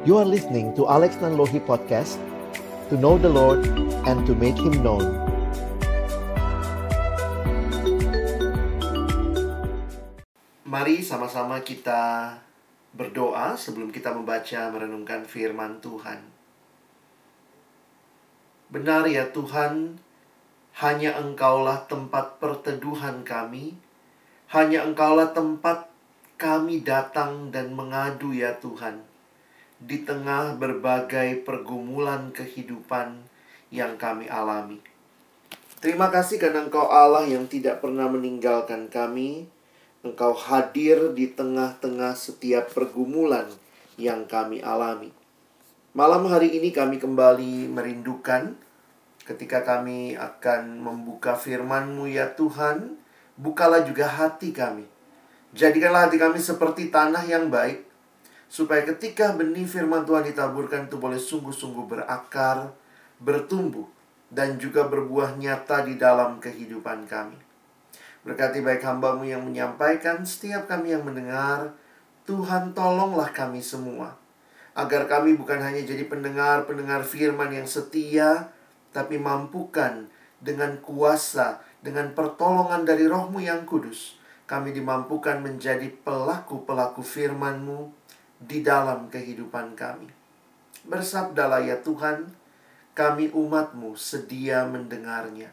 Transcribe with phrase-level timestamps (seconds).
[0.00, 2.16] You are listening to Alex Nanlohi Podcast
[2.88, 3.68] To know the Lord
[4.08, 5.04] and to make Him known.
[10.64, 12.32] Mari sama-sama kita
[12.96, 16.24] berdoa sebelum kita membaca merenungkan firman Tuhan.
[18.72, 20.00] Benar ya Tuhan,
[20.80, 23.76] hanya Engkaulah tempat perteduhan kami,
[24.48, 25.92] hanya Engkaulah tempat
[26.40, 29.09] kami datang dan mengadu ya Tuhan
[29.80, 33.16] di tengah berbagai pergumulan kehidupan
[33.72, 34.78] yang kami alami.
[35.80, 39.48] Terima kasih karena Engkau Allah yang tidak pernah meninggalkan kami.
[40.00, 43.48] Engkau hadir di tengah-tengah setiap pergumulan
[43.96, 45.12] yang kami alami.
[45.96, 48.56] Malam hari ini kami kembali merindukan
[49.24, 52.96] ketika kami akan membuka firman-Mu ya Tuhan,
[53.36, 54.88] bukalah juga hati kami
[55.50, 57.82] Jadikanlah hati kami seperti tanah yang baik,
[58.50, 62.74] supaya ketika benih firman Tuhan ditaburkan itu boleh sungguh-sungguh berakar,
[63.22, 63.86] bertumbuh,
[64.26, 67.38] dan juga berbuah nyata di dalam kehidupan kami.
[68.26, 71.78] Berkati baik hambamu yang menyampaikan, setiap kami yang mendengar,
[72.26, 74.18] Tuhan tolonglah kami semua.
[74.74, 78.50] Agar kami bukan hanya jadi pendengar-pendengar firman yang setia,
[78.90, 80.10] tapi mampukan
[80.42, 84.18] dengan kuasa, dengan pertolongan dari rohmu yang kudus,
[84.50, 87.99] kami dimampukan menjadi pelaku-pelaku firman-Mu
[88.40, 90.08] di dalam kehidupan kami.
[90.88, 92.32] Bersabdalah ya Tuhan,
[92.96, 95.52] kami umat-Mu sedia mendengarnya.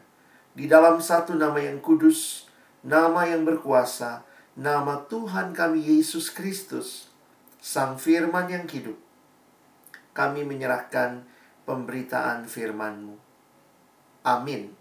[0.56, 2.48] Di dalam satu nama yang kudus,
[2.80, 4.24] nama yang berkuasa,
[4.56, 7.12] nama Tuhan kami Yesus Kristus,
[7.60, 8.96] Sang Firman yang hidup.
[10.16, 11.22] Kami menyerahkan
[11.68, 13.14] pemberitaan firman-Mu.
[14.26, 14.74] Amin.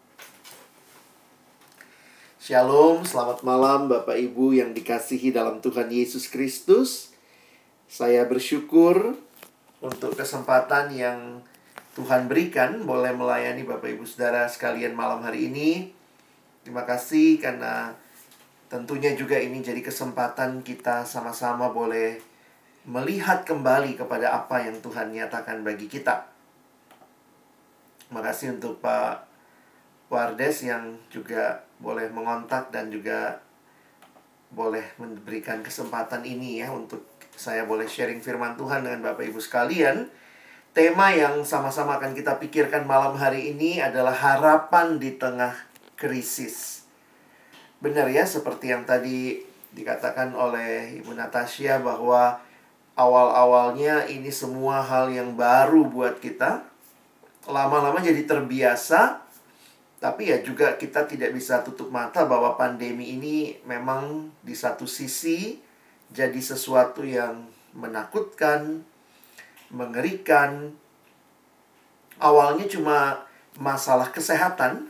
[2.41, 7.16] Shalom, selamat malam Bapak Ibu yang dikasihi dalam Tuhan Yesus Kristus.
[7.87, 9.15] Saya bersyukur
[9.79, 11.39] untuk kesempatan yang
[11.95, 15.95] Tuhan berikan boleh melayani Bapak Ibu Saudara sekalian malam hari ini.
[16.67, 17.95] Terima kasih karena
[18.67, 22.19] tentunya juga ini jadi kesempatan kita sama-sama boleh
[22.83, 26.27] melihat kembali kepada apa yang Tuhan nyatakan bagi kita.
[28.03, 29.23] Terima kasih untuk Pak
[30.11, 33.39] Wardes yang juga boleh mengontak dan juga
[34.51, 40.09] boleh memberikan kesempatan ini ya untuk saya boleh sharing firman Tuhan dengan Bapak Ibu sekalian.
[40.73, 45.53] Tema yang sama-sama akan kita pikirkan malam hari ini adalah harapan di tengah
[45.93, 46.85] krisis.
[47.77, 49.37] Benar ya, seperti yang tadi
[49.69, 52.41] dikatakan oleh Ibu Natasha bahwa
[52.97, 56.65] awal-awalnya ini semua hal yang baru buat kita.
[57.45, 59.21] Lama-lama jadi terbiasa,
[60.01, 65.66] tapi ya juga kita tidak bisa tutup mata bahwa pandemi ini memang di satu sisi
[66.11, 68.83] jadi sesuatu yang menakutkan,
[69.71, 70.73] mengerikan.
[72.17, 73.27] Awalnya cuma
[73.61, 74.89] masalah kesehatan,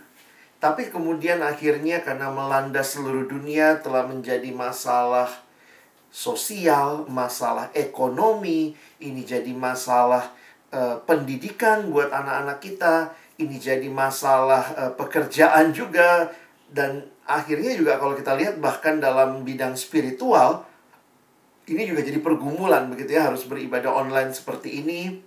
[0.63, 5.28] tapi kemudian akhirnya karena melanda seluruh dunia telah menjadi masalah
[6.07, 8.73] sosial, masalah ekonomi,
[9.03, 10.31] ini jadi masalah
[10.72, 16.31] uh, pendidikan buat anak-anak kita, ini jadi masalah uh, pekerjaan juga
[16.72, 20.66] dan akhirnya juga kalau kita lihat bahkan dalam bidang spiritual
[21.67, 25.19] ini juga jadi pergumulan begitu ya harus beribadah online seperti ini.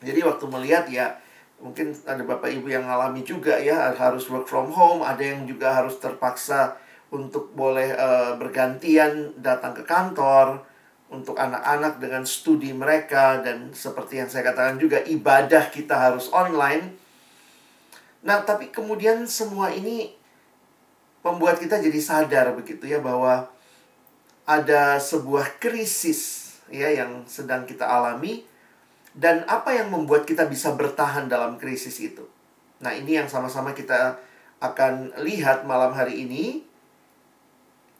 [0.00, 1.18] Jadi waktu melihat ya
[1.60, 5.76] mungkin ada bapak ibu yang ngalami juga ya harus work from home, ada yang juga
[5.76, 6.80] harus terpaksa
[7.12, 10.64] untuk boleh uh, bergantian datang ke kantor
[11.10, 17.00] untuk anak-anak dengan studi mereka dan seperti yang saya katakan juga ibadah kita harus online
[18.20, 20.12] Nah, tapi kemudian semua ini
[21.24, 23.48] membuat kita jadi sadar begitu ya bahwa
[24.50, 28.42] ada sebuah krisis ya yang sedang kita alami
[29.14, 32.26] dan apa yang membuat kita bisa bertahan dalam krisis itu.
[32.82, 34.18] Nah, ini yang sama-sama kita
[34.58, 36.66] akan lihat malam hari ini.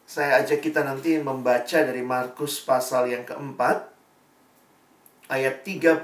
[0.03, 3.87] Saya ajak kita nanti membaca dari Markus pasal yang keempat
[5.31, 6.03] ayat 35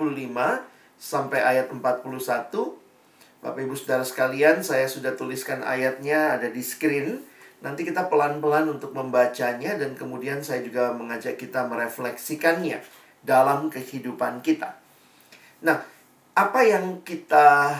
[0.95, 2.87] sampai ayat 41
[3.37, 7.21] Bapak Ibu Saudara sekalian, saya sudah tuliskan ayatnya ada di screen.
[7.57, 12.81] Nanti kita pelan-pelan untuk membacanya dan kemudian saya juga mengajak kita merefleksikannya
[13.25, 14.77] dalam kehidupan kita.
[15.65, 15.81] Nah,
[16.37, 17.73] apa yang kita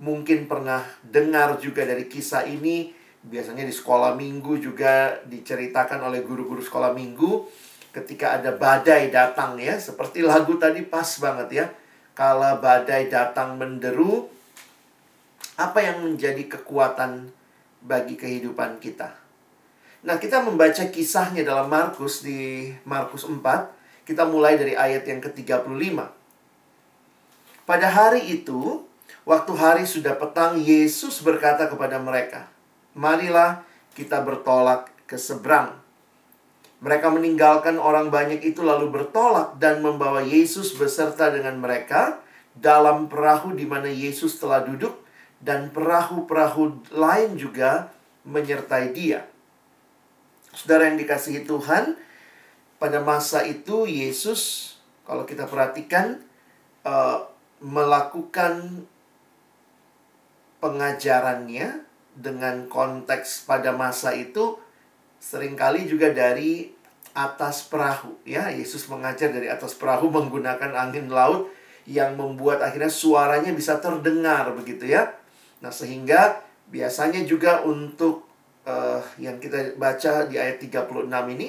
[0.00, 2.88] mungkin pernah dengar juga dari kisah ini,
[3.20, 7.44] biasanya di sekolah minggu juga diceritakan oleh guru-guru sekolah minggu
[7.92, 11.66] ketika ada badai datang ya, seperti lagu tadi pas banget ya.
[12.16, 14.30] Kala badai datang menderu,
[15.60, 17.28] apa yang menjadi kekuatan
[17.84, 19.12] bagi kehidupan kita.
[20.04, 25.96] Nah, kita membaca kisahnya dalam Markus di Markus 4 Kita mulai dari ayat yang ke-35.
[27.64, 28.84] Pada hari itu,
[29.24, 32.44] waktu hari sudah petang, Yesus berkata kepada mereka,
[32.92, 33.64] "Marilah
[33.96, 35.80] kita bertolak ke seberang."
[36.84, 42.20] Mereka meninggalkan orang banyak itu lalu bertolak dan membawa Yesus beserta dengan mereka
[42.52, 45.03] dalam perahu di mana Yesus telah duduk
[45.44, 47.92] dan perahu-perahu lain juga
[48.24, 49.28] menyertai dia.
[50.56, 52.00] Saudara yang dikasihi Tuhan,
[52.80, 54.74] pada masa itu Yesus
[55.04, 56.24] kalau kita perhatikan
[56.88, 57.28] uh,
[57.60, 58.84] melakukan
[60.64, 61.84] pengajarannya
[62.16, 64.56] dengan konteks pada masa itu
[65.20, 66.72] sering kali juga dari
[67.14, 71.52] atas perahu ya Yesus mengajar dari atas perahu menggunakan angin laut
[71.84, 75.12] yang membuat akhirnya suaranya bisa terdengar begitu ya
[75.62, 78.26] nah sehingga biasanya juga untuk
[78.64, 81.06] uh, yang kita baca di ayat 36
[81.36, 81.48] ini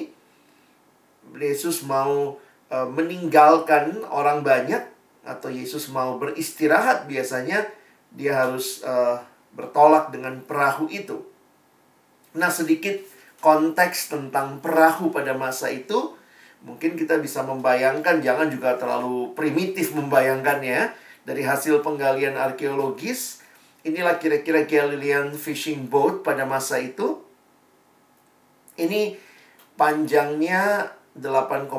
[1.34, 2.38] Yesus mau
[2.70, 4.82] uh, meninggalkan orang banyak
[5.26, 7.66] atau Yesus mau beristirahat biasanya
[8.14, 9.18] dia harus uh,
[9.56, 11.26] bertolak dengan perahu itu.
[12.36, 13.00] Nah, sedikit
[13.42, 16.14] konteks tentang perahu pada masa itu
[16.64, 20.92] mungkin kita bisa membayangkan jangan juga terlalu primitif membayangkannya
[21.26, 23.44] dari hasil penggalian arkeologis
[23.86, 27.22] inilah kira-kira Galilean fishing boat pada masa itu.
[28.74, 29.14] Ini
[29.78, 31.70] panjangnya 8,1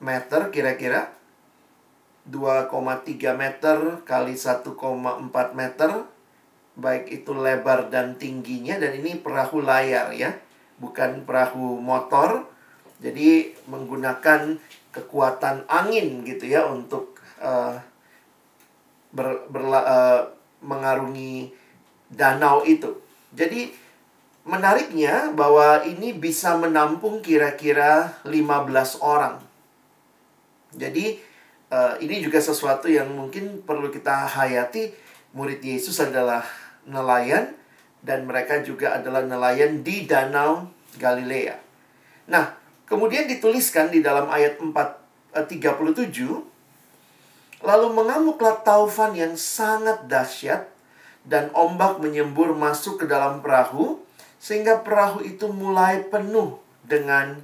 [0.00, 1.12] meter kira-kira.
[2.22, 3.76] 2,3 meter
[4.08, 4.72] kali 1,4
[5.52, 5.90] meter.
[6.72, 8.80] Baik itu lebar dan tingginya.
[8.80, 10.32] Dan ini perahu layar ya.
[10.80, 12.48] Bukan perahu motor.
[13.02, 14.56] Jadi menggunakan
[14.94, 17.74] kekuatan angin gitu ya untuk uh,
[19.10, 20.22] ber, berla, uh,
[20.62, 21.52] mengarungi
[22.08, 23.02] danau itu
[23.34, 23.70] jadi
[24.42, 29.38] menariknya bahwa ini bisa menampung kira-kira 15 orang
[30.72, 31.20] jadi
[31.72, 34.92] uh, ini juga sesuatu yang mungkin perlu kita hayati.
[35.32, 36.44] Murid Yesus adalah
[36.84, 37.56] nelayan
[38.04, 40.68] dan mereka juga adalah nelayan di Danau
[41.00, 41.56] Galilea.
[42.28, 42.52] Nah,
[42.84, 46.51] kemudian dituliskan di dalam ayat 4 uh, 37
[47.62, 50.66] lalu mengamuklah taufan yang sangat dahsyat
[51.22, 54.02] dan ombak menyembur masuk ke dalam perahu
[54.42, 57.38] sehingga perahu itu mulai penuh dengan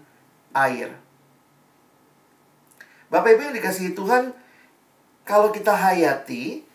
[0.51, 0.91] air.
[3.09, 4.35] Bapak Ibu yang dikasihi Tuhan,
[5.23, 6.67] kalau kita hayati,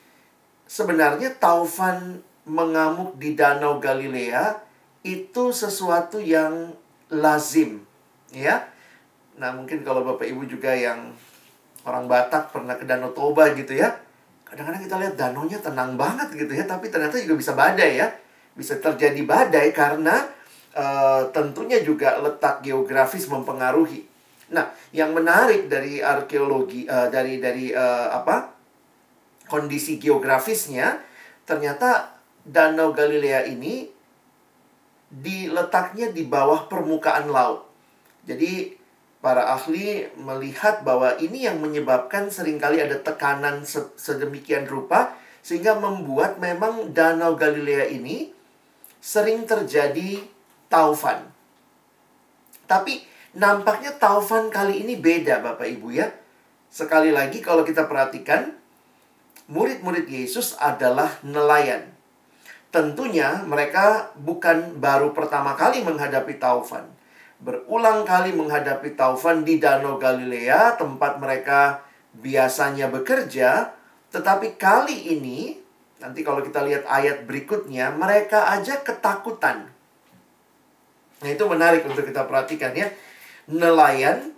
[0.65, 4.57] sebenarnya taufan mengamuk di Danau Galilea
[5.03, 6.73] itu sesuatu yang
[7.11, 7.83] lazim,
[8.31, 8.65] ya.
[9.35, 11.11] Nah, mungkin kalau Bapak Ibu juga yang
[11.83, 13.91] orang Batak pernah ke Danau Toba gitu ya.
[14.47, 18.07] Kadang-kadang kita lihat danaunya tenang banget gitu ya, tapi ternyata juga bisa badai ya.
[18.53, 20.29] Bisa terjadi badai karena
[20.77, 24.05] uh, tentunya juga letak geografis mempengaruhi.
[24.53, 28.53] Nah, yang menarik dari arkeologi uh, dari dari uh, apa?
[29.43, 30.97] kondisi geografisnya
[31.45, 33.85] ternyata Danau Galilea ini
[35.13, 37.69] diletaknya di bawah permukaan laut.
[38.25, 38.73] Jadi
[39.23, 43.63] para ahli melihat bahwa ini yang menyebabkan sering kali ada tekanan
[43.95, 48.35] sedemikian rupa sehingga membuat memang Danau Galilea ini
[48.99, 50.19] sering terjadi
[50.67, 51.23] taufan.
[52.67, 56.13] Tapi Nampaknya taufan kali ini beda Bapak Ibu ya.
[56.69, 58.53] Sekali lagi kalau kita perhatikan,
[59.49, 61.89] murid-murid Yesus adalah nelayan.
[62.69, 66.85] Tentunya mereka bukan baru pertama kali menghadapi taufan.
[67.43, 71.83] Berulang kali menghadapi taufan di Danau Galilea, tempat mereka
[72.15, 73.75] biasanya bekerja.
[74.15, 75.59] Tetapi kali ini,
[75.99, 79.67] nanti kalau kita lihat ayat berikutnya, mereka aja ketakutan.
[81.19, 82.91] Nah itu menarik untuk kita perhatikan ya
[83.47, 84.31] nelayan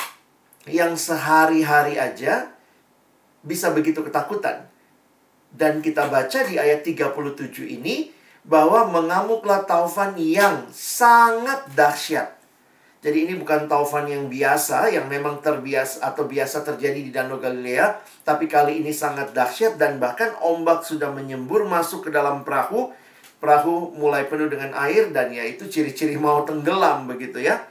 [0.65, 2.49] yang sehari-hari aja
[3.45, 4.65] bisa begitu ketakutan.
[5.53, 8.11] Dan kita baca di ayat 37 ini
[8.45, 12.34] bahwa mengamuklah taufan yang sangat dahsyat.
[13.05, 18.01] Jadi ini bukan taufan yang biasa yang memang terbiasa atau biasa terjadi di Danau Galilea,
[18.25, 22.89] tapi kali ini sangat dahsyat dan bahkan ombak sudah menyembur masuk ke dalam perahu.
[23.37, 27.61] Perahu mulai penuh dengan air dan ya itu ciri-ciri mau tenggelam begitu ya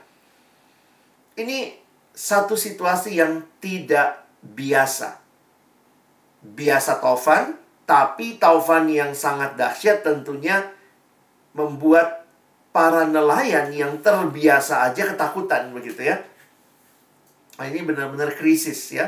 [1.35, 1.75] ini
[2.15, 5.19] satu situasi yang tidak biasa.
[6.45, 10.63] Biasa taufan, tapi taufan yang sangat dahsyat tentunya
[11.51, 12.24] membuat
[12.75, 16.19] para nelayan yang terbiasa aja ketakutan begitu ya.
[17.55, 19.07] Nah, ini benar-benar krisis ya.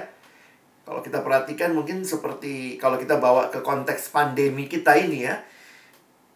[0.88, 5.36] Kalau kita perhatikan mungkin seperti kalau kita bawa ke konteks pandemi kita ini ya.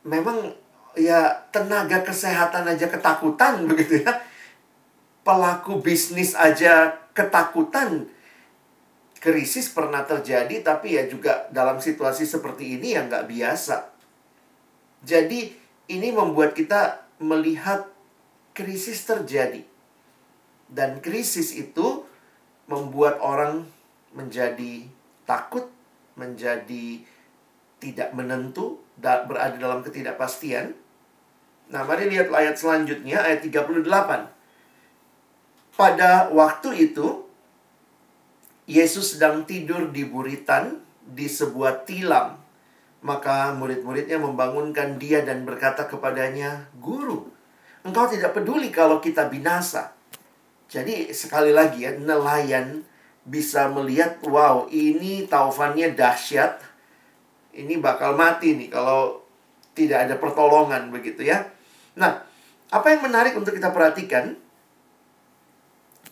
[0.04, 0.52] Memang
[1.00, 4.20] ya tenaga kesehatan aja ketakutan begitu ya
[5.22, 8.10] pelaku bisnis aja ketakutan
[9.22, 13.88] krisis pernah terjadi tapi ya juga dalam situasi seperti ini yang nggak biasa
[15.06, 15.54] jadi
[15.94, 17.88] ini membuat kita melihat
[18.58, 19.64] krisis terjadi.
[20.72, 22.04] Dan krisis itu
[22.68, 23.68] membuat orang
[24.12, 24.88] menjadi
[25.24, 25.70] takut
[26.20, 27.04] menjadi
[27.80, 30.76] tidak menentu berada dalam ketidakpastian.
[31.72, 34.42] Nah mari lihat ayat selanjutnya ayat 38
[35.76, 37.24] pada waktu itu,
[38.68, 42.40] Yesus sedang tidur di buritan di sebuah tilam.
[43.02, 47.26] Maka murid-muridnya membangunkan dia dan berkata kepadanya, Guru,
[47.82, 49.98] engkau tidak peduli kalau kita binasa.
[50.70, 52.86] Jadi sekali lagi ya, nelayan
[53.26, 56.62] bisa melihat, wow ini taufannya dahsyat.
[57.52, 59.20] Ini bakal mati nih kalau
[59.76, 61.52] tidak ada pertolongan begitu ya.
[62.00, 62.24] Nah,
[62.72, 64.40] apa yang menarik untuk kita perhatikan,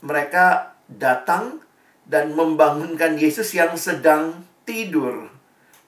[0.03, 1.63] mereka datang
[2.03, 5.38] dan membangunkan Yesus yang sedang tidur.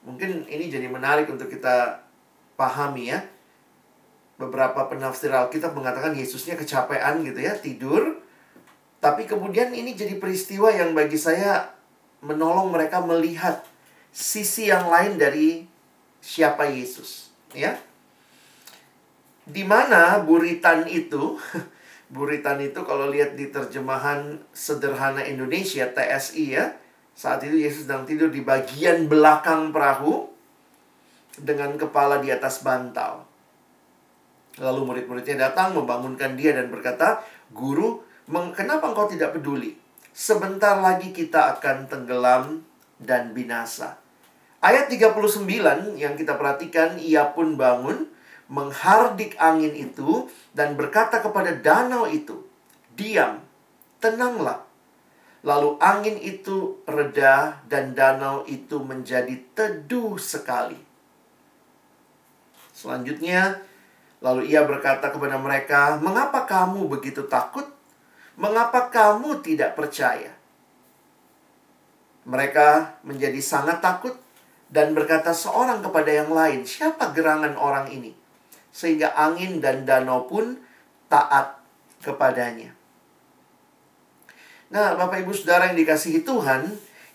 [0.02, 2.02] Mungkin ini jadi menarik untuk kita
[2.58, 3.22] pahami ya.
[4.38, 8.18] Beberapa penafsir Alkitab mengatakan Yesusnya kecapean gitu ya, tidur.
[8.98, 11.74] Tapi kemudian ini jadi peristiwa yang bagi saya
[12.22, 13.62] menolong mereka melihat
[14.14, 15.66] sisi yang lain dari
[16.22, 17.78] siapa Yesus, ya.
[19.42, 21.34] Di mana buritan itu
[22.12, 26.76] Buritan itu kalau lihat di terjemahan sederhana Indonesia TSI ya.
[27.12, 30.32] Saat itu Yesus sedang tidur di bagian belakang perahu
[31.36, 33.24] dengan kepala di atas bantal.
[34.60, 38.04] Lalu murid-muridnya datang membangunkan dia dan berkata, "Guru,
[38.52, 39.76] kenapa engkau tidak peduli?
[40.12, 42.60] Sebentar lagi kita akan tenggelam
[43.00, 43.96] dan binasa."
[44.60, 48.06] Ayat 39 yang kita perhatikan, ia pun bangun,
[48.52, 52.44] menghardik angin itu dan berkata kepada danau itu,
[52.92, 53.40] "Diam,
[53.98, 54.71] tenanglah."
[55.42, 60.78] Lalu angin itu reda dan danau itu menjadi teduh sekali.
[62.70, 63.58] Selanjutnya,
[64.22, 67.66] lalu ia berkata kepada mereka, "Mengapa kamu begitu takut?
[68.38, 70.30] Mengapa kamu tidak percaya?"
[72.22, 74.14] Mereka menjadi sangat takut
[74.70, 78.14] dan berkata seorang kepada yang lain, "Siapa gerangan orang ini?"
[78.72, 80.56] sehingga angin dan danau pun
[81.12, 81.60] taat
[82.00, 82.72] kepadanya.
[84.72, 86.64] Nah, Bapak Ibu Saudara yang dikasihi Tuhan,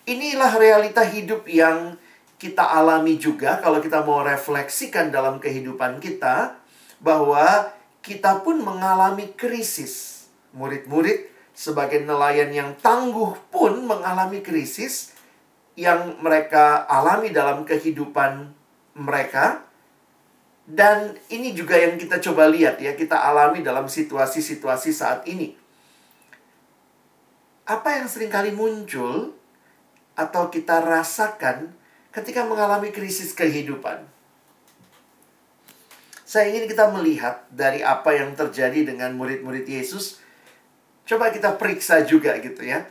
[0.06, 1.98] inilah realita hidup yang
[2.38, 6.54] kita alami juga kalau kita mau refleksikan dalam kehidupan kita
[7.02, 10.24] bahwa kita pun mengalami krisis.
[10.54, 15.18] Murid-murid sebagai nelayan yang tangguh pun mengalami krisis
[15.74, 18.54] yang mereka alami dalam kehidupan
[18.94, 19.66] mereka
[20.62, 25.57] dan ini juga yang kita coba lihat ya, kita alami dalam situasi-situasi saat ini.
[27.68, 29.36] Apa yang sering kali muncul
[30.16, 31.68] atau kita rasakan
[32.08, 34.08] ketika mengalami krisis kehidupan?
[36.24, 40.16] Saya ingin kita melihat dari apa yang terjadi dengan murid-murid Yesus.
[41.04, 42.88] Coba kita periksa juga gitu ya.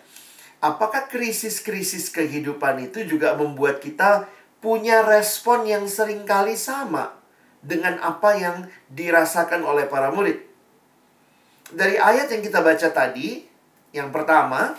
[0.62, 4.29] Apakah krisis-krisis kehidupan itu juga membuat kita
[4.62, 7.17] punya respon yang sering kali sama
[7.65, 10.38] dengan apa yang dirasakan oleh para murid.
[11.74, 13.57] Dari ayat yang kita baca tadi,
[13.98, 14.77] yang pertama,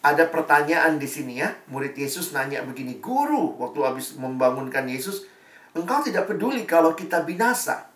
[0.00, 1.52] ada pertanyaan di sini ya.
[1.68, 5.28] Murid Yesus nanya begini, Guru, waktu habis membangunkan Yesus,
[5.76, 7.88] engkau tidak peduli kalau kita binasa.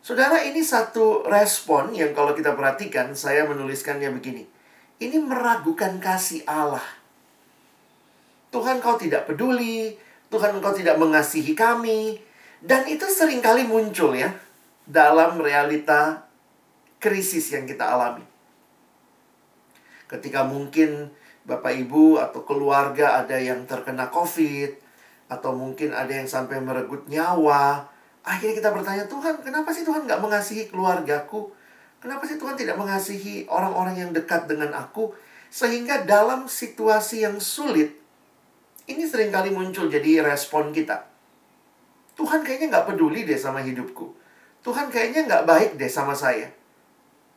[0.00, 4.46] Saudara, ini satu respon yang kalau kita perhatikan, saya menuliskannya begini.
[5.02, 6.84] Ini meragukan kasih Allah.
[8.54, 9.98] Tuhan kau tidak peduli,
[10.30, 12.22] Tuhan engkau tidak mengasihi kami.
[12.62, 14.32] Dan itu sering kali muncul ya
[14.86, 16.25] dalam realita
[17.06, 18.26] krisis yang kita alami.
[20.10, 21.14] Ketika mungkin
[21.46, 24.82] Bapak Ibu atau keluarga ada yang terkena COVID
[25.30, 27.86] atau mungkin ada yang sampai merenggut nyawa,
[28.26, 31.54] akhirnya kita bertanya, Tuhan, kenapa sih Tuhan nggak mengasihi keluargaku?
[32.02, 35.14] Kenapa sih Tuhan tidak mengasihi orang-orang yang dekat dengan aku?
[35.46, 37.94] Sehingga dalam situasi yang sulit,
[38.90, 41.06] ini sering kali muncul jadi respon kita.
[42.18, 44.10] Tuhan kayaknya nggak peduli deh sama hidupku.
[44.66, 46.50] Tuhan kayaknya nggak baik deh sama saya.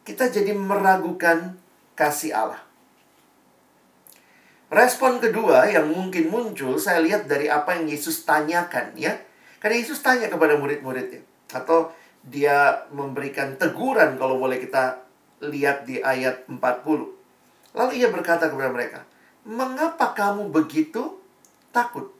[0.09, 1.53] Kita jadi meragukan
[1.93, 2.65] kasih Allah.
[4.73, 9.13] Respon kedua yang mungkin muncul, saya lihat dari apa yang Yesus tanyakan ya.
[9.61, 11.21] Karena Yesus tanya kepada murid-muridnya.
[11.53, 11.93] Atau
[12.25, 14.97] dia memberikan teguran kalau boleh kita
[15.45, 16.57] lihat di ayat 40.
[17.77, 19.05] Lalu ia berkata kepada mereka,
[19.45, 21.17] Mengapa kamu begitu
[21.73, 22.13] takut.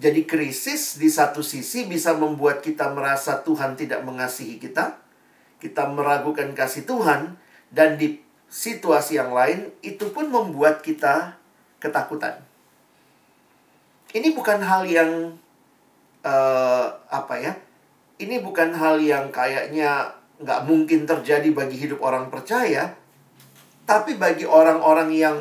[0.00, 4.99] Jadi krisis di satu sisi bisa membuat kita merasa Tuhan tidak mengasihi kita.
[5.60, 7.36] Kita meragukan kasih Tuhan
[7.70, 8.18] dan di
[8.50, 11.38] situasi yang lain itu pun membuat kita
[11.78, 12.42] ketakutan.
[14.10, 15.38] Ini bukan hal yang
[16.26, 17.52] uh, apa ya?
[18.18, 20.10] Ini bukan hal yang kayaknya
[20.42, 22.90] nggak mungkin terjadi bagi hidup orang percaya,
[23.86, 25.36] tapi bagi orang-orang yang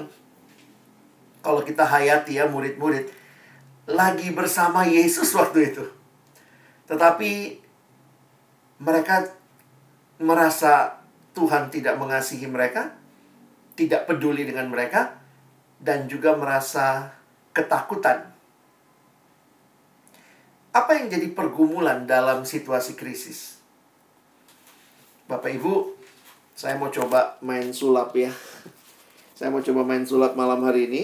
[1.41, 3.09] kalau kita hayati ya murid-murid
[3.89, 5.83] lagi bersama Yesus waktu itu.
[6.85, 7.57] Tetapi
[8.79, 9.38] mereka
[10.19, 10.99] merasa
[11.31, 12.91] Tuhan tidak mengasihi mereka,
[13.79, 15.15] tidak peduli dengan mereka,
[15.79, 17.15] dan juga merasa
[17.55, 18.27] ketakutan.
[20.75, 23.57] Apa yang jadi pergumulan dalam situasi krisis?
[25.25, 25.95] Bapak Ibu,
[26.53, 28.29] saya mau coba main sulap ya.
[29.33, 31.03] Saya mau coba main sulap malam hari ini.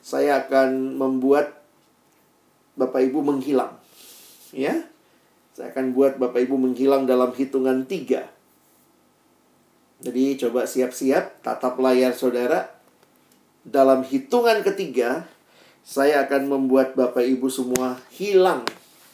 [0.00, 1.60] Saya akan membuat
[2.78, 3.76] Bapak Ibu menghilang.
[4.56, 4.88] Ya.
[5.58, 8.30] Saya akan buat Bapak Ibu menghilang dalam hitungan tiga.
[9.98, 12.70] Jadi coba siap-siap, tatap layar saudara.
[13.66, 15.26] Dalam hitungan ketiga,
[15.82, 18.62] saya akan membuat Bapak Ibu semua hilang.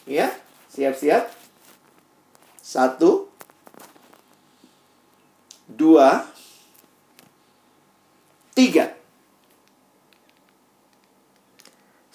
[0.04, 0.36] Ya,
[0.68, 1.32] siap-siap.
[2.60, 3.32] Satu,
[5.64, 6.28] dua,
[8.52, 8.92] tiga.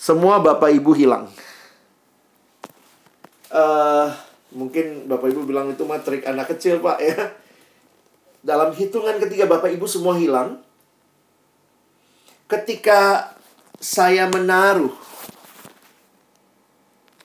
[0.10, 1.30] semua Bapak Ibu hilang.
[3.50, 4.14] Uh,
[4.54, 7.18] mungkin Bapak Ibu bilang itu mah trik anak kecil Pak ya.
[8.46, 10.62] Dalam hitungan ketiga Bapak Ibu semua hilang.
[12.50, 13.34] Ketika
[13.78, 14.94] saya menaruh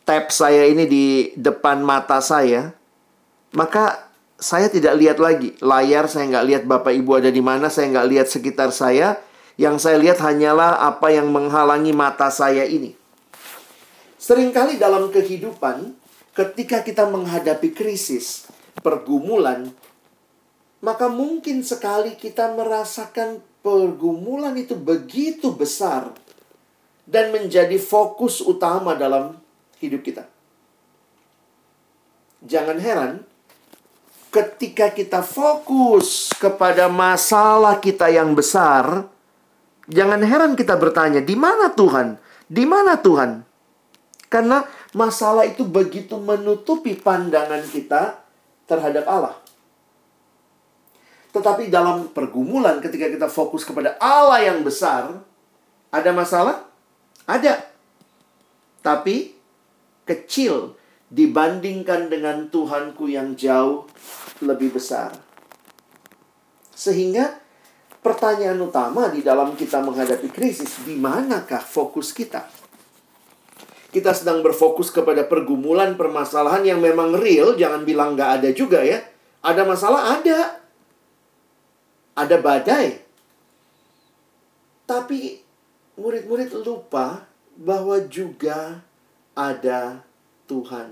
[0.04, 2.76] tab saya ini di depan mata saya,
[3.56, 4.04] maka
[4.36, 8.08] saya tidak lihat lagi layar, saya nggak lihat Bapak Ibu ada di mana, saya nggak
[8.12, 9.16] lihat sekitar saya,
[9.56, 12.92] yang saya lihat hanyalah apa yang menghalangi mata saya ini.
[14.20, 15.96] Seringkali dalam kehidupan,
[16.34, 18.50] ketika kita menghadapi krisis,
[18.82, 19.70] pergumulan,
[20.84, 26.12] maka mungkin sekali kita merasakan pergumulan itu begitu besar
[27.08, 29.40] dan menjadi fokus utama dalam
[29.80, 30.28] hidup kita.
[32.44, 33.12] Jangan heran,
[34.28, 39.08] ketika kita fokus kepada masalah kita yang besar,
[39.84, 42.16] Jangan heran kita bertanya, di mana Tuhan?
[42.48, 43.44] Di mana Tuhan?
[44.32, 48.22] Karena masalah itu begitu menutupi pandangan kita
[48.64, 49.36] terhadap Allah.
[51.34, 55.18] Tetapi dalam pergumulan ketika kita fokus kepada Allah yang besar,
[55.90, 56.62] ada masalah?
[57.26, 57.58] Ada.
[58.86, 59.34] Tapi
[60.06, 60.78] kecil
[61.10, 63.90] dibandingkan dengan Tuhanku yang jauh
[64.46, 65.10] lebih besar.
[66.70, 67.34] Sehingga
[67.98, 72.63] pertanyaan utama di dalam kita menghadapi krisis, di manakah fokus kita?
[73.94, 78.98] Kita sedang berfokus kepada pergumulan permasalahan yang memang real, jangan bilang nggak ada juga ya.
[79.38, 80.58] Ada masalah, ada.
[82.18, 82.98] Ada badai.
[84.82, 85.38] Tapi
[85.94, 87.22] murid-murid lupa
[87.54, 88.82] bahwa juga
[89.38, 90.02] ada
[90.50, 90.90] Tuhan.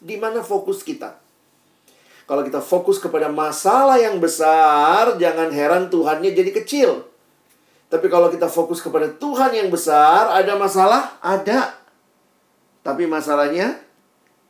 [0.00, 1.20] Di mana fokus kita?
[2.24, 7.04] Kalau kita fokus kepada masalah yang besar, jangan heran Tuhannya jadi kecil.
[7.86, 11.22] Tapi kalau kita fokus kepada Tuhan yang besar, ada masalah?
[11.22, 11.78] Ada.
[12.82, 13.78] Tapi masalahnya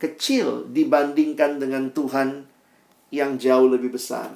[0.01, 2.49] kecil dibandingkan dengan Tuhan
[3.13, 4.29] yang jauh lebih besar.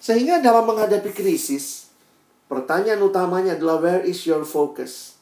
[0.00, 1.92] Sehingga dalam menghadapi krisis,
[2.48, 5.20] pertanyaan utamanya adalah where is your focus?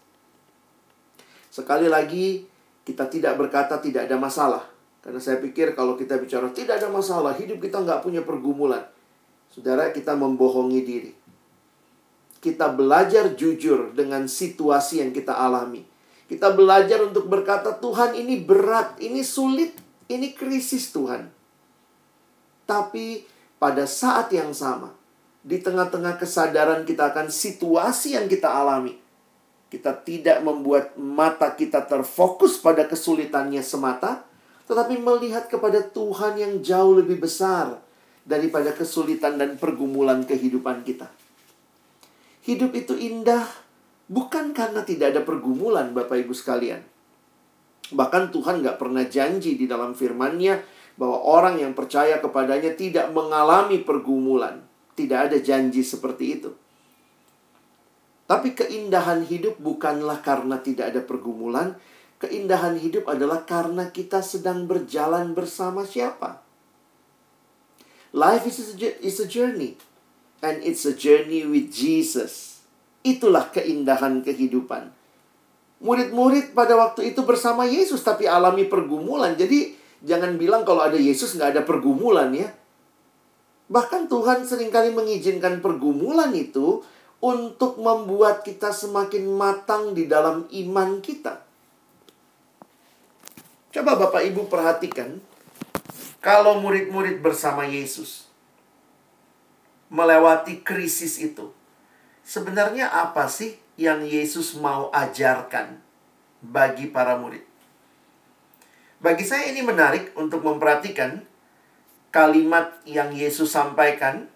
[1.50, 2.46] Sekali lagi,
[2.86, 4.62] kita tidak berkata tidak ada masalah.
[5.02, 8.86] Karena saya pikir kalau kita bicara tidak ada masalah, hidup kita nggak punya pergumulan.
[9.50, 11.25] Saudara, kita membohongi diri.
[12.38, 15.82] Kita belajar jujur dengan situasi yang kita alami.
[16.26, 19.78] Kita belajar untuk berkata, Tuhan ini berat, ini sulit,
[20.10, 21.30] ini krisis Tuhan.
[22.66, 23.22] Tapi
[23.62, 24.90] pada saat yang sama,
[25.46, 28.98] di tengah-tengah kesadaran kita akan situasi yang kita alami,
[29.70, 34.26] kita tidak membuat mata kita terfokus pada kesulitannya semata,
[34.66, 37.78] tetapi melihat kepada Tuhan yang jauh lebih besar
[38.26, 41.06] daripada kesulitan dan pergumulan kehidupan kita.
[42.46, 43.42] Hidup itu indah
[44.06, 46.78] bukan karena tidak ada pergumulan, Bapak Ibu sekalian.
[47.90, 50.62] Bahkan Tuhan gak pernah janji di dalam firman-Nya
[50.94, 54.62] bahwa orang yang percaya kepadanya tidak mengalami pergumulan.
[54.94, 56.50] Tidak ada janji seperti itu.
[58.26, 61.78] Tapi keindahan hidup bukanlah karena tidak ada pergumulan,
[62.16, 66.40] Keindahan hidup adalah karena kita sedang berjalan bersama siapa?
[68.16, 69.76] Life is a, is a journey.
[70.44, 72.60] And it's a journey with Jesus.
[73.06, 74.92] Itulah keindahan kehidupan.
[75.80, 79.36] Murid-murid pada waktu itu bersama Yesus tapi alami pergumulan.
[79.36, 82.52] Jadi Jangan bilang kalau ada Yesus nggak ada pergumulan ya.
[83.66, 86.84] Bahkan Tuhan sering kali mengizinkan pergumulan itu
[87.18, 91.42] untuk membuat kita semakin matang di dalam iman kita.
[93.74, 95.18] Coba Bapak Ibu perhatikan,
[96.22, 98.25] kalau murid-murid bersama Yesus
[99.92, 101.52] melewati krisis itu,
[102.26, 105.78] sebenarnya apa sih yang Yesus mau ajarkan
[106.42, 107.44] bagi para murid?
[108.96, 111.20] Bagi saya ini menarik untuk memperhatikan
[112.08, 114.32] kalimat yang Yesus sampaikan.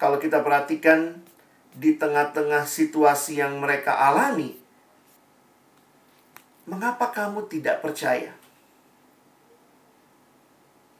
[0.00, 1.22] Kalau kita perhatikan
[1.76, 4.58] di tengah-tengah situasi yang mereka alami,
[6.66, 8.34] mengapa kamu tidak percaya?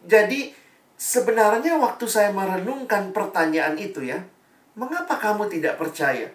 [0.06, 0.54] Jadi,
[1.00, 4.20] sebenarnya waktu saya merenungkan pertanyaan itu ya,
[4.76, 6.28] mengapa kamu tidak percaya?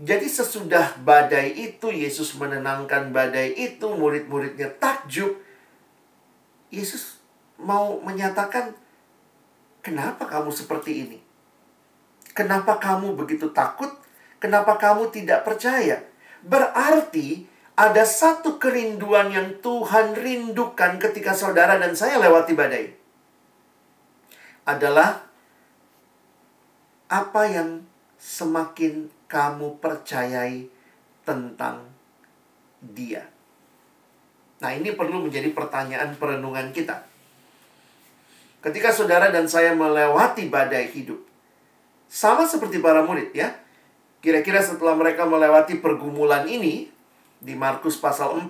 [0.00, 5.36] Jadi sesudah badai itu, Yesus menenangkan badai itu, murid-muridnya takjub.
[6.72, 7.20] Yesus
[7.60, 8.74] mau menyatakan,
[9.84, 11.18] kenapa kamu seperti ini?
[12.34, 13.92] Kenapa kamu begitu takut?
[14.42, 16.02] Kenapa kamu tidak percaya?
[16.42, 17.46] Berarti
[17.78, 23.03] ada satu kerinduan yang Tuhan rindukan ketika saudara dan saya lewati badai.
[24.64, 25.20] Adalah
[27.08, 27.84] apa yang
[28.16, 30.68] semakin kamu percayai
[31.24, 31.84] tentang
[32.80, 33.28] dia.
[34.60, 37.04] Nah, ini perlu menjadi pertanyaan perenungan kita.
[38.64, 41.20] Ketika saudara dan saya melewati badai hidup,
[42.08, 43.52] sama seperti para murid ya.
[44.24, 46.88] Kira-kira setelah mereka melewati pergumulan ini,
[47.44, 48.48] di Markus pasal 4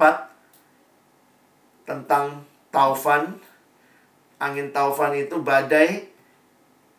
[1.82, 3.34] tentang taufan
[4.38, 6.10] angin taufan itu badai.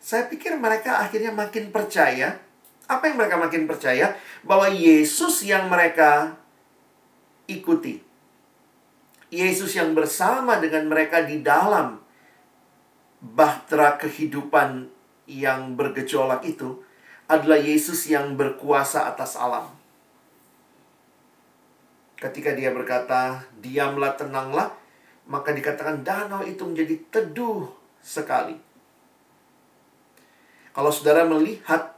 [0.00, 2.38] Saya pikir mereka akhirnya makin percaya.
[2.86, 4.14] Apa yang mereka makin percaya?
[4.46, 6.38] Bahwa Yesus yang mereka
[7.50, 7.98] ikuti.
[9.26, 11.98] Yesus yang bersama dengan mereka di dalam
[13.18, 14.86] bahtera kehidupan
[15.26, 16.78] yang bergejolak itu
[17.26, 19.66] adalah Yesus yang berkuasa atas alam.
[22.16, 24.70] Ketika dia berkata, "Diamlah, tenanglah,"
[25.26, 27.66] maka dikatakan danau itu menjadi teduh
[27.98, 28.54] sekali.
[30.70, 31.96] Kalau saudara melihat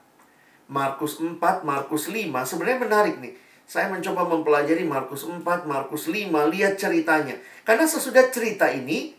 [0.69, 3.35] Markus 4, Markus 5, sebenarnya menarik nih.
[3.69, 7.37] Saya mencoba mempelajari Markus 4, Markus 5, lihat ceritanya.
[7.69, 9.13] Karena sesudah cerita ini,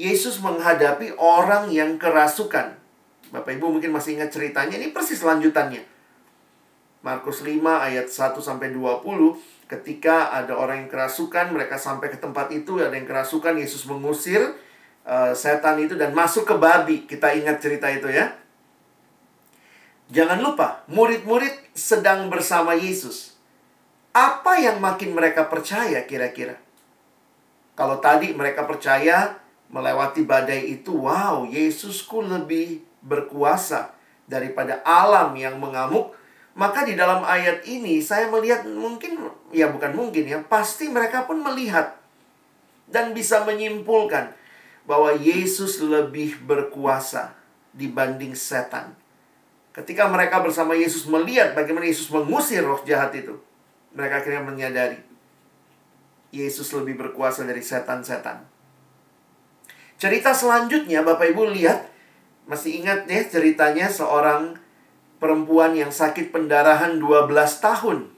[0.00, 2.80] Yesus menghadapi orang yang kerasukan.
[3.28, 5.84] Bapak Ibu mungkin masih ingat ceritanya, ini persis lanjutannya.
[7.00, 12.50] Markus 5 ayat 1 sampai 20 ketika ada orang yang kerasukan, mereka sampai ke tempat
[12.50, 14.42] itu, ada yang kerasukan, Yesus mengusir
[15.06, 17.06] uh, setan itu dan masuk ke babi.
[17.06, 18.34] Kita ingat cerita itu ya.
[20.10, 23.38] Jangan lupa, murid-murid sedang bersama Yesus.
[24.10, 26.58] Apa yang makin mereka percaya kira-kira?
[27.78, 29.38] Kalau tadi mereka percaya
[29.70, 33.94] melewati badai itu, wow, Yesusku lebih berkuasa
[34.26, 36.10] daripada alam yang mengamuk
[36.58, 41.38] maka di dalam ayat ini saya melihat mungkin ya bukan mungkin ya, pasti mereka pun
[41.38, 41.94] melihat
[42.90, 44.34] dan bisa menyimpulkan
[44.82, 47.38] bahwa Yesus lebih berkuasa
[47.70, 48.98] dibanding setan.
[49.70, 53.38] Ketika mereka bersama Yesus melihat bagaimana Yesus mengusir roh jahat itu,
[53.94, 54.98] mereka akhirnya menyadari
[56.34, 58.42] Yesus lebih berkuasa dari setan-setan.
[60.00, 61.86] Cerita selanjutnya Bapak Ibu lihat
[62.50, 64.58] masih ingat ya ceritanya seorang
[65.20, 67.28] perempuan yang sakit pendarahan 12
[67.60, 68.08] tahun.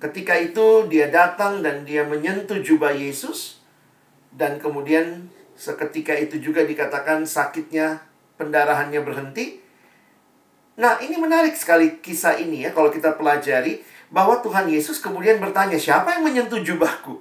[0.00, 3.60] Ketika itu dia datang dan dia menyentuh jubah Yesus
[4.32, 5.28] dan kemudian
[5.58, 8.00] seketika itu juga dikatakan sakitnya
[8.40, 9.60] pendarahannya berhenti.
[10.78, 15.74] Nah, ini menarik sekali kisah ini ya kalau kita pelajari bahwa Tuhan Yesus kemudian bertanya,
[15.74, 17.18] "Siapa yang menyentuh jubahku?"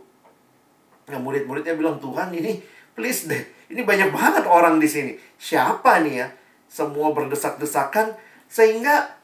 [1.10, 2.62] Nah, murid-muridnya bilang, "Tuhan, ini
[2.94, 3.42] please deh.
[3.74, 5.18] Ini banyak banget orang di sini.
[5.42, 6.28] Siapa nih ya?"
[6.70, 9.16] Semua berdesak-desakan sehingga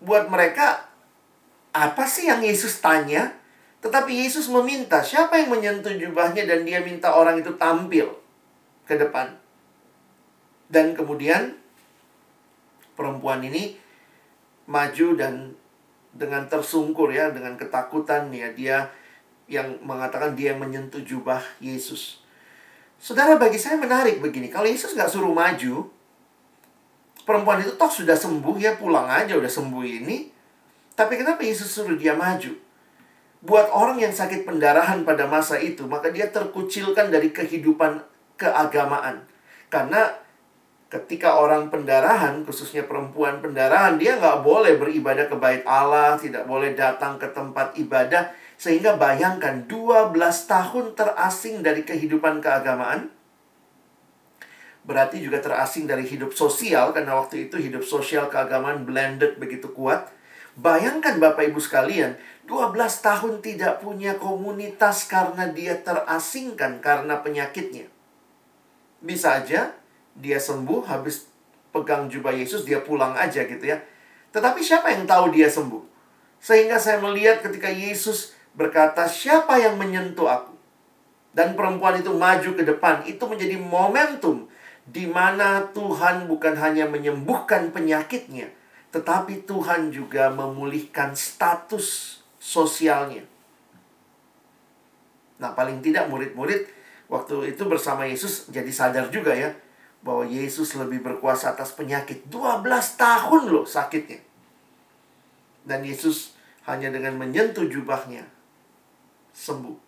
[0.00, 0.88] buat mereka
[1.72, 3.36] apa sih yang Yesus tanya?
[3.78, 8.10] Tetapi Yesus meminta siapa yang menyentuh jubahnya dan dia minta orang itu tampil
[8.88, 9.38] ke depan.
[10.66, 11.54] Dan kemudian
[12.98, 13.78] perempuan ini
[14.66, 15.54] maju dan
[16.10, 18.90] dengan tersungkur ya, dengan ketakutan ya dia
[19.48, 22.20] yang mengatakan dia menyentuh jubah Yesus.
[22.98, 25.86] Saudara bagi saya menarik begini, kalau Yesus nggak suruh maju,
[27.28, 30.32] perempuan itu toh sudah sembuh ya pulang aja udah sembuh ini.
[30.96, 32.56] Tapi kenapa Yesus suruh dia maju?
[33.44, 38.00] Buat orang yang sakit pendarahan pada masa itu maka dia terkucilkan dari kehidupan
[38.40, 39.28] keagamaan.
[39.68, 40.08] Karena
[40.88, 46.72] ketika orang pendarahan khususnya perempuan pendarahan dia nggak boleh beribadah ke bait Allah tidak boleh
[46.72, 48.32] datang ke tempat ibadah.
[48.58, 50.16] Sehingga bayangkan 12
[50.48, 53.17] tahun terasing dari kehidupan keagamaan.
[54.88, 60.08] Berarti juga terasing dari hidup sosial karena waktu itu hidup sosial keagamaan blended begitu kuat.
[60.56, 62.16] Bayangkan Bapak Ibu sekalian,
[62.48, 62.72] 12
[63.04, 67.84] tahun tidak punya komunitas karena dia terasingkan karena penyakitnya.
[69.04, 69.76] Bisa aja
[70.16, 71.28] dia sembuh habis
[71.68, 73.84] pegang jubah Yesus dia pulang aja gitu ya.
[74.32, 75.84] Tetapi siapa yang tahu dia sembuh?
[76.40, 80.56] Sehingga saya melihat ketika Yesus berkata, "Siapa yang menyentuh aku?"
[81.36, 84.48] Dan perempuan itu maju ke depan, itu menjadi momentum
[84.88, 88.48] di mana Tuhan bukan hanya menyembuhkan penyakitnya,
[88.88, 93.28] tetapi Tuhan juga memulihkan status sosialnya.
[95.38, 96.66] Nah, paling tidak murid-murid
[97.12, 99.52] waktu itu bersama Yesus jadi sadar juga ya
[100.02, 102.26] bahwa Yesus lebih berkuasa atas penyakit.
[102.30, 102.64] 12
[102.96, 104.24] tahun loh sakitnya.
[105.68, 108.24] Dan Yesus hanya dengan menyentuh jubahnya
[109.36, 109.87] sembuh.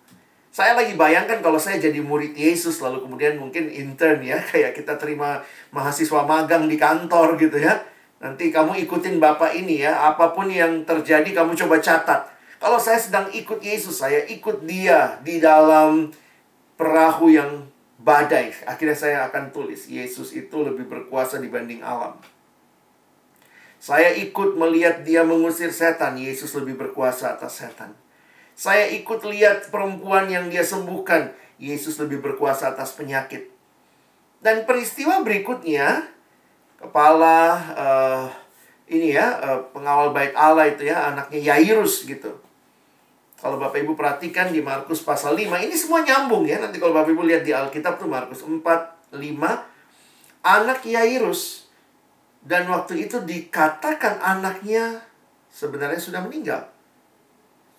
[0.51, 4.99] Saya lagi bayangkan kalau saya jadi murid Yesus lalu kemudian mungkin intern ya kayak kita
[4.99, 7.79] terima mahasiswa magang di kantor gitu ya.
[8.21, 12.29] Nanti kamu ikutin Bapak ini ya, apa pun yang terjadi kamu coba catat.
[12.61, 16.13] Kalau saya sedang ikut Yesus, saya ikut dia di dalam
[16.77, 17.65] perahu yang
[17.97, 18.53] badai.
[18.69, 22.21] Akhirnya saya akan tulis, Yesus itu lebih berkuasa dibanding alam.
[23.81, 27.97] Saya ikut melihat dia mengusir setan, Yesus lebih berkuasa atas setan.
[28.61, 31.33] Saya ikut lihat perempuan yang dia sembuhkan.
[31.57, 33.49] Yesus lebih berkuasa atas penyakit.
[34.45, 36.05] Dan peristiwa berikutnya,
[36.77, 38.25] kepala uh,
[38.85, 42.37] ini ya, uh, pengawal baik Allah itu ya, anaknya Yairus gitu.
[43.41, 46.61] Kalau Bapak Ibu perhatikan di Markus pasal 5, ini semua nyambung ya.
[46.61, 49.17] Nanti kalau Bapak Ibu lihat di Alkitab tuh Markus 4, 5.
[50.45, 51.65] Anak Yairus.
[52.45, 55.01] Dan waktu itu dikatakan anaknya
[55.49, 56.69] sebenarnya sudah meninggal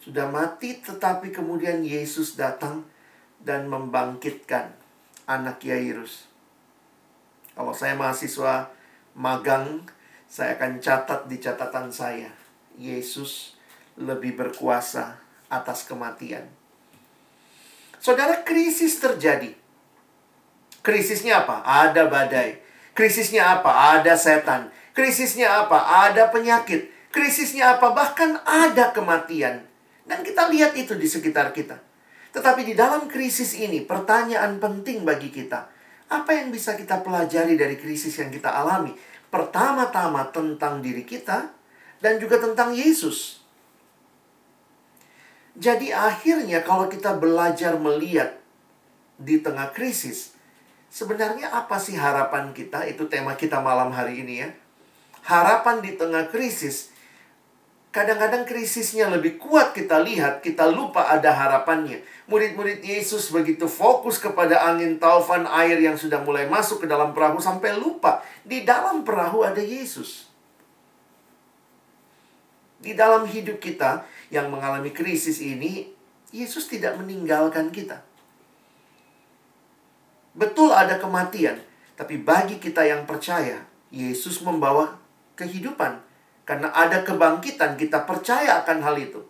[0.02, 2.84] sudah mati tetapi kemudian Yesus datang
[3.42, 4.74] dan membangkitkan
[5.30, 6.26] anak Yairus.
[7.54, 8.74] Kalau saya mahasiswa
[9.14, 9.86] magang,
[10.26, 12.34] saya akan catat di catatan saya,
[12.80, 13.54] Yesus
[14.00, 15.20] lebih berkuasa
[15.52, 16.48] atas kematian.
[18.02, 19.54] Saudara, krisis terjadi.
[20.82, 21.62] Krisisnya apa?
[21.62, 22.58] Ada badai.
[22.98, 24.02] Krisisnya apa?
[24.02, 24.74] Ada setan.
[24.98, 26.10] Krisisnya apa?
[26.10, 26.90] Ada penyakit.
[27.14, 27.94] Krisisnya apa?
[27.94, 29.71] Bahkan ada kematian.
[30.06, 31.78] Dan kita lihat itu di sekitar kita.
[32.32, 35.68] Tetapi di dalam krisis ini, pertanyaan penting bagi kita.
[36.12, 38.92] Apa yang bisa kita pelajari dari krisis yang kita alami?
[39.32, 41.52] Pertama-tama tentang diri kita
[42.04, 43.40] dan juga tentang Yesus.
[45.56, 48.40] Jadi akhirnya kalau kita belajar melihat
[49.20, 50.36] di tengah krisis,
[50.88, 52.88] sebenarnya apa sih harapan kita?
[52.88, 54.50] Itu tema kita malam hari ini ya.
[55.28, 56.92] Harapan di tengah krisis
[57.92, 62.00] Kadang-kadang krisisnya lebih kuat kita lihat, kita lupa ada harapannya.
[62.32, 67.44] Murid-murid Yesus begitu fokus kepada angin taufan air yang sudah mulai masuk ke dalam perahu
[67.44, 68.24] sampai lupa.
[68.48, 70.32] Di dalam perahu ada Yesus.
[72.80, 75.92] Di dalam hidup kita yang mengalami krisis ini,
[76.32, 78.00] Yesus tidak meninggalkan kita.
[80.32, 81.60] Betul ada kematian,
[82.00, 84.96] tapi bagi kita yang percaya, Yesus membawa
[85.36, 86.11] kehidupan
[86.52, 89.24] karena ada kebangkitan, kita percaya akan hal itu.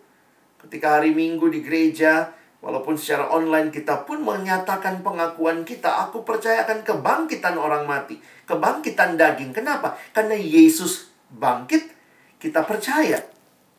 [0.58, 6.66] Ketika hari Minggu di gereja, walaupun secara online kita pun menyatakan pengakuan kita, aku percaya
[6.66, 9.54] akan kebangkitan orang mati, kebangkitan daging.
[9.54, 9.94] Kenapa?
[10.10, 11.94] Karena Yesus bangkit,
[12.42, 13.22] kita percaya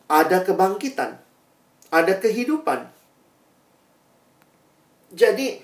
[0.08, 1.20] ada kebangkitan,
[1.92, 2.88] ada kehidupan.
[5.12, 5.60] Jadi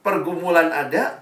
[0.00, 1.19] pergumulan ada,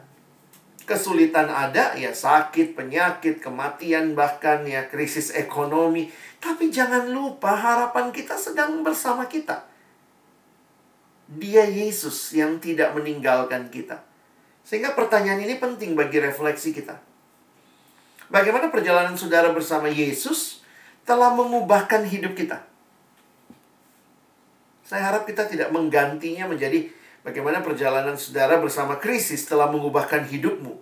[0.88, 6.08] kesulitan ada, ya sakit, penyakit, kematian, bahkan ya krisis ekonomi.
[6.40, 9.68] Tapi jangan lupa harapan kita sedang bersama kita.
[11.28, 14.00] Dia Yesus yang tidak meninggalkan kita.
[14.64, 16.96] Sehingga pertanyaan ini penting bagi refleksi kita.
[18.32, 20.64] Bagaimana perjalanan saudara bersama Yesus
[21.04, 22.64] telah mengubahkan hidup kita?
[24.88, 26.88] Saya harap kita tidak menggantinya menjadi
[27.28, 30.80] Bagaimana perjalanan saudara bersama krisis telah mengubahkan hidupmu?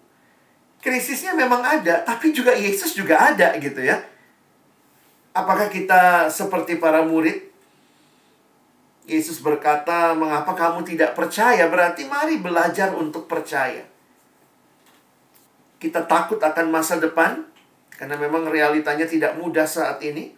[0.79, 3.99] Krisisnya memang ada, tapi juga Yesus juga ada gitu ya.
[5.35, 7.51] Apakah kita seperti para murid?
[9.11, 13.83] Yesus berkata, "Mengapa kamu tidak percaya?" Berarti mari belajar untuk percaya.
[15.83, 17.43] Kita takut akan masa depan
[17.91, 20.31] karena memang realitanya tidak mudah saat ini.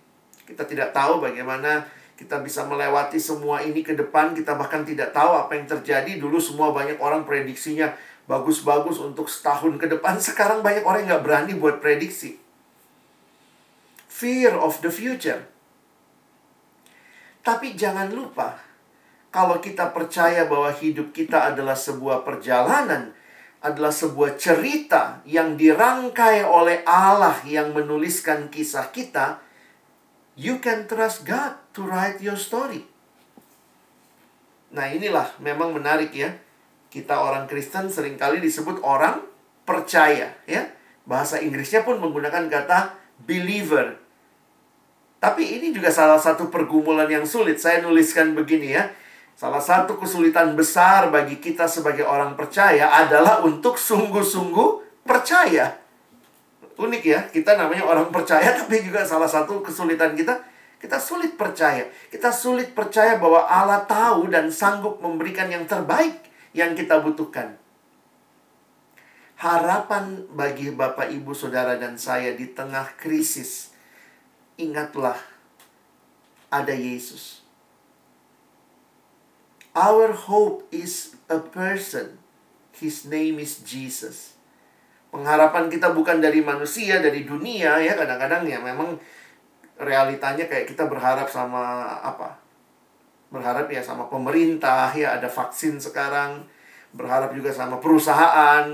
[0.49, 1.85] Kita tidak tahu bagaimana
[2.19, 6.19] kita bisa melewati semua ini ke depan, kita bahkan tidak tahu apa yang terjadi.
[6.19, 7.95] Dulu semua banyak orang prediksinya
[8.27, 10.19] bagus-bagus untuk setahun ke depan.
[10.27, 12.35] Sekarang banyak orang yang nggak berani buat prediksi.
[14.11, 15.47] Fear of the future.
[17.47, 18.59] Tapi jangan lupa,
[19.31, 23.15] kalau kita percaya bahwa hidup kita adalah sebuah perjalanan,
[23.63, 29.39] adalah sebuah cerita yang dirangkai oleh Allah yang menuliskan kisah kita,
[30.35, 32.83] you can trust God to write your story.
[34.75, 36.35] Nah, inilah memang menarik ya.
[36.91, 39.23] Kita orang Kristen sering kali disebut orang
[39.63, 40.63] percaya, ya.
[41.07, 43.97] Bahasa Inggrisnya pun menggunakan kata believer.
[45.23, 47.63] Tapi ini juga salah satu pergumulan yang sulit.
[47.63, 48.91] Saya nuliskan begini ya
[49.39, 55.79] Salah satu kesulitan besar bagi kita sebagai orang percaya adalah untuk sungguh-sungguh percaya.
[56.75, 60.43] Unik ya, kita namanya orang percaya tapi juga salah satu kesulitan kita
[60.79, 61.91] kita sulit percaya.
[62.11, 66.23] Kita sulit percaya bahwa Allah tahu dan sanggup memberikan yang terbaik
[66.55, 67.59] yang kita butuhkan.
[69.39, 73.71] Harapan bagi Bapak, Ibu, Saudara, dan saya di tengah krisis.
[74.59, 75.15] Ingatlah,
[76.51, 77.47] ada Yesus
[79.79, 82.19] Our hope is a person.
[82.75, 84.35] His name is Jesus.
[85.15, 87.95] Pengharapan kita bukan dari manusia, dari dunia ya.
[87.95, 88.99] Kadang-kadang ya memang
[89.79, 92.35] realitanya kayak kita berharap sama apa?
[93.31, 96.43] Berharap ya sama pemerintah ya ada vaksin sekarang.
[96.93, 98.67] Berharap juga sama perusahaan.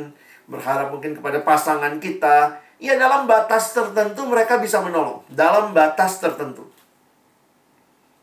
[0.49, 2.59] Berharap mungkin kepada pasangan kita.
[2.81, 5.23] Ya dalam batas tertentu mereka bisa menolong.
[5.29, 6.65] Dalam batas tertentu.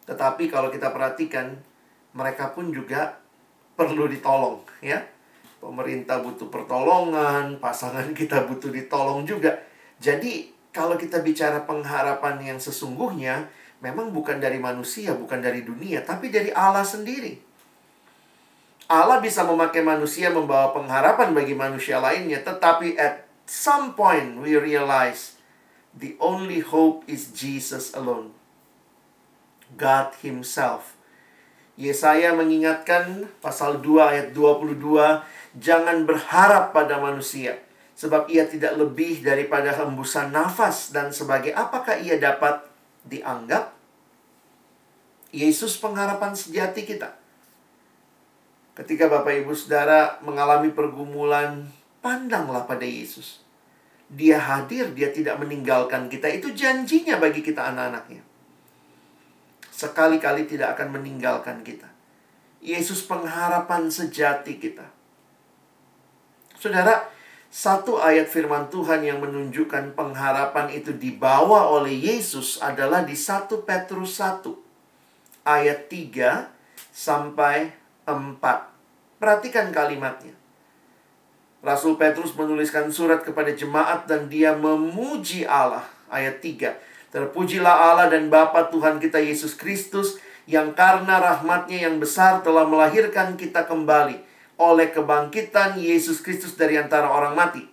[0.09, 1.55] Tetapi kalau kita perhatikan
[2.11, 3.21] mereka pun juga
[3.77, 4.99] perlu ditolong ya.
[5.61, 9.61] Pemerintah butuh pertolongan, pasangan kita butuh ditolong juga.
[10.01, 13.47] Jadi kalau kita bicara pengharapan yang sesungguhnya
[13.83, 17.39] memang bukan dari manusia, bukan dari dunia, tapi dari Allah sendiri.
[18.91, 25.39] Allah bisa memakai manusia membawa pengharapan bagi manusia lainnya, tetapi at some point we realize
[25.95, 28.35] the only hope is Jesus alone.
[29.79, 30.99] God himself
[31.81, 34.77] Yesaya mengingatkan pasal 2 ayat 22,
[35.57, 37.57] jangan berharap pada manusia
[38.01, 42.65] sebab ia tidak lebih daripada hembusan nafas dan sebagai apakah ia dapat
[43.05, 43.77] dianggap
[45.29, 47.13] Yesus pengharapan sejati kita.
[48.73, 51.69] Ketika Bapak Ibu Saudara mengalami pergumulan,
[52.01, 53.45] pandanglah pada Yesus.
[54.09, 56.27] Dia hadir, dia tidak meninggalkan kita.
[56.27, 58.31] Itu janjinya bagi kita anak-anaknya
[59.81, 61.89] sekali-kali tidak akan meninggalkan kita.
[62.61, 64.85] Yesus pengharapan sejati kita.
[66.61, 67.09] Saudara,
[67.51, 74.23] satu ayat firman Tuhan yang menunjukkan pengharapan itu dibawa oleh Yesus adalah di 1 Petrus
[74.23, 74.47] 1
[75.43, 76.47] ayat 3
[76.95, 77.75] sampai
[78.07, 78.39] 4.
[79.19, 80.31] Perhatikan kalimatnya.
[81.59, 85.83] Rasul Petrus menuliskan surat kepada jemaat dan dia memuji Allah.
[86.07, 86.79] Ayat 3.
[87.11, 93.35] Terpujilah Allah dan Bapa Tuhan kita Yesus Kristus yang karena rahmatnya yang besar telah melahirkan
[93.35, 94.30] kita kembali
[94.61, 97.65] oleh kebangkitan Yesus Kristus dari antara orang mati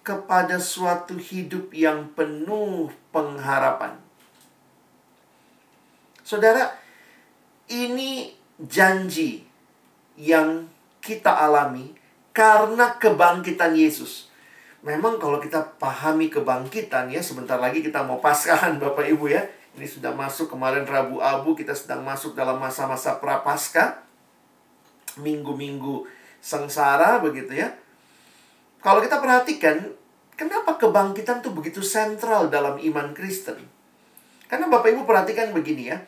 [0.00, 4.00] kepada suatu hidup yang penuh pengharapan.
[6.24, 6.72] Saudara,
[7.68, 9.44] ini janji
[10.16, 10.64] yang
[11.04, 11.92] kita alami
[12.32, 14.32] karena kebangkitan Yesus.
[14.80, 19.44] Memang kalau kita pahami kebangkitan ya sebentar lagi kita mau paskahan Bapak Ibu ya.
[19.76, 24.09] Ini sudah masuk kemarin Rabu Abu kita sedang masuk dalam masa-masa prapaskah.
[25.20, 26.08] Minggu-minggu
[26.40, 27.76] sengsara begitu ya.
[28.80, 29.92] Kalau kita perhatikan
[30.34, 33.60] kenapa kebangkitan itu begitu sentral dalam iman Kristen?
[34.48, 36.00] Karena Bapak Ibu perhatikan begini ya.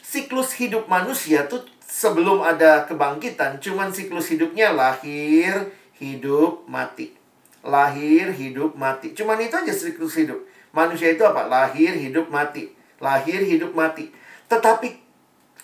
[0.00, 7.20] Siklus hidup manusia tuh sebelum ada kebangkitan cuman siklus hidupnya lahir, hidup, mati
[7.64, 9.12] lahir, hidup, mati.
[9.12, 10.40] Cuman itu aja siklus hidup.
[10.72, 11.44] Manusia itu apa?
[11.48, 12.72] Lahir, hidup, mati.
[13.00, 14.12] Lahir, hidup, mati.
[14.48, 14.96] Tetapi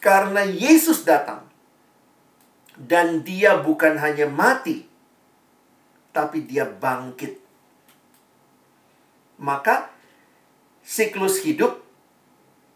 [0.00, 1.45] karena Yesus datang
[2.76, 4.84] dan dia bukan hanya mati,
[6.12, 7.40] tapi dia bangkit.
[9.36, 9.92] Maka
[10.80, 11.80] siklus hidup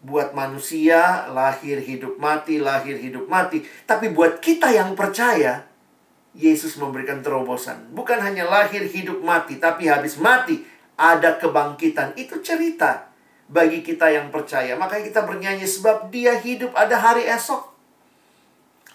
[0.01, 3.61] buat manusia lahir, hidup, mati, lahir, hidup, mati.
[3.85, 5.69] Tapi buat kita yang percaya,
[6.33, 7.93] Yesus memberikan terobosan.
[7.93, 10.65] Bukan hanya lahir, hidup, mati, tapi habis mati
[10.97, 12.17] ada kebangkitan.
[12.17, 13.09] Itu cerita
[13.51, 14.73] bagi kita yang percaya.
[14.77, 17.70] Makanya kita bernyanyi sebab dia hidup ada hari esok.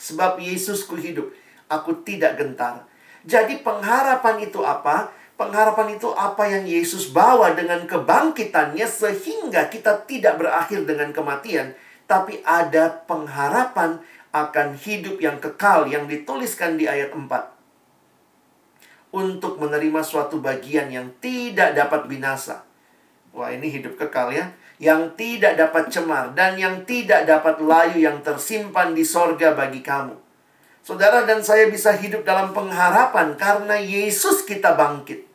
[0.07, 1.35] Sebab Yesusku hidup,
[1.67, 2.87] aku tidak gentar.
[3.27, 5.11] Jadi pengharapan itu apa?
[5.35, 11.75] Pengharapan itu apa yang Yesus bawa dengan kebangkitannya sehingga kita tidak berakhir dengan kematian,
[12.07, 13.99] tapi ada pengharapan
[14.31, 17.27] akan hidup yang kekal yang dituliskan di ayat 4.
[19.11, 22.63] Untuk menerima suatu bagian yang tidak dapat binasa.
[23.35, 24.55] Wah, ini hidup kekal ya.
[24.77, 30.17] Yang tidak dapat cemar dan yang tidak dapat layu yang tersimpan di sorga bagi kamu.
[30.87, 35.27] Saudara dan saya bisa hidup dalam pengharapan karena Yesus kita bangkit.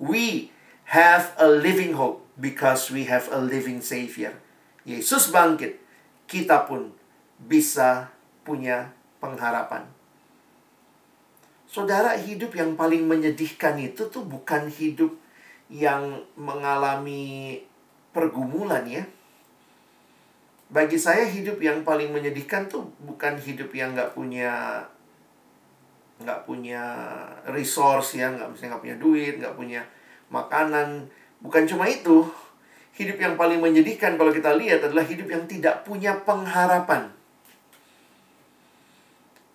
[0.00, 0.50] We
[0.90, 4.34] have a living hope because we have a living Savior.
[4.82, 5.78] Yesus bangkit,
[6.26, 6.90] kita pun
[7.38, 8.10] bisa
[8.42, 8.90] punya
[9.22, 9.86] pengharapan.
[11.70, 15.14] Saudara, hidup yang paling menyedihkan itu tuh bukan hidup
[15.70, 17.62] yang mengalami
[18.10, 19.04] pergumulan ya.
[20.70, 24.82] Bagi saya hidup yang paling menyedihkan tuh bukan hidup yang nggak punya
[26.20, 26.84] nggak punya
[27.48, 29.82] resource ya, nggak misalnya nggak punya duit, nggak punya
[30.30, 31.10] makanan.
[31.42, 32.28] Bukan cuma itu.
[32.94, 37.08] Hidup yang paling menyedihkan kalau kita lihat adalah hidup yang tidak punya pengharapan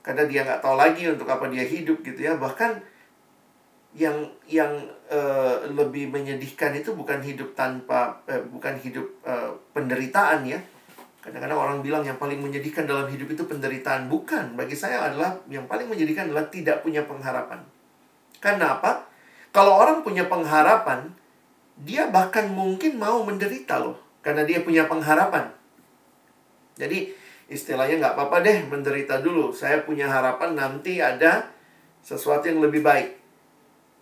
[0.06, 2.78] karena dia nggak tahu lagi untuk apa dia hidup gitu ya bahkan
[3.98, 4.70] yang yang
[5.10, 10.60] uh, lebih menyedihkan itu bukan hidup tanpa uh, bukan hidup uh, penderitaan ya.
[11.26, 14.06] Kadang-kadang orang bilang yang paling menyedihkan dalam hidup itu penderitaan.
[14.06, 14.54] Bukan.
[14.54, 17.66] Bagi saya adalah yang paling menyedihkan adalah tidak punya pengharapan.
[18.38, 19.10] Karena apa?
[19.50, 21.10] Kalau orang punya pengharapan
[21.82, 23.98] dia bahkan mungkin mau menderita loh.
[24.22, 25.50] Karena dia punya pengharapan.
[26.78, 27.10] Jadi
[27.50, 29.50] istilahnya nggak apa-apa deh menderita dulu.
[29.50, 31.50] Saya punya harapan nanti ada
[32.06, 33.25] sesuatu yang lebih baik.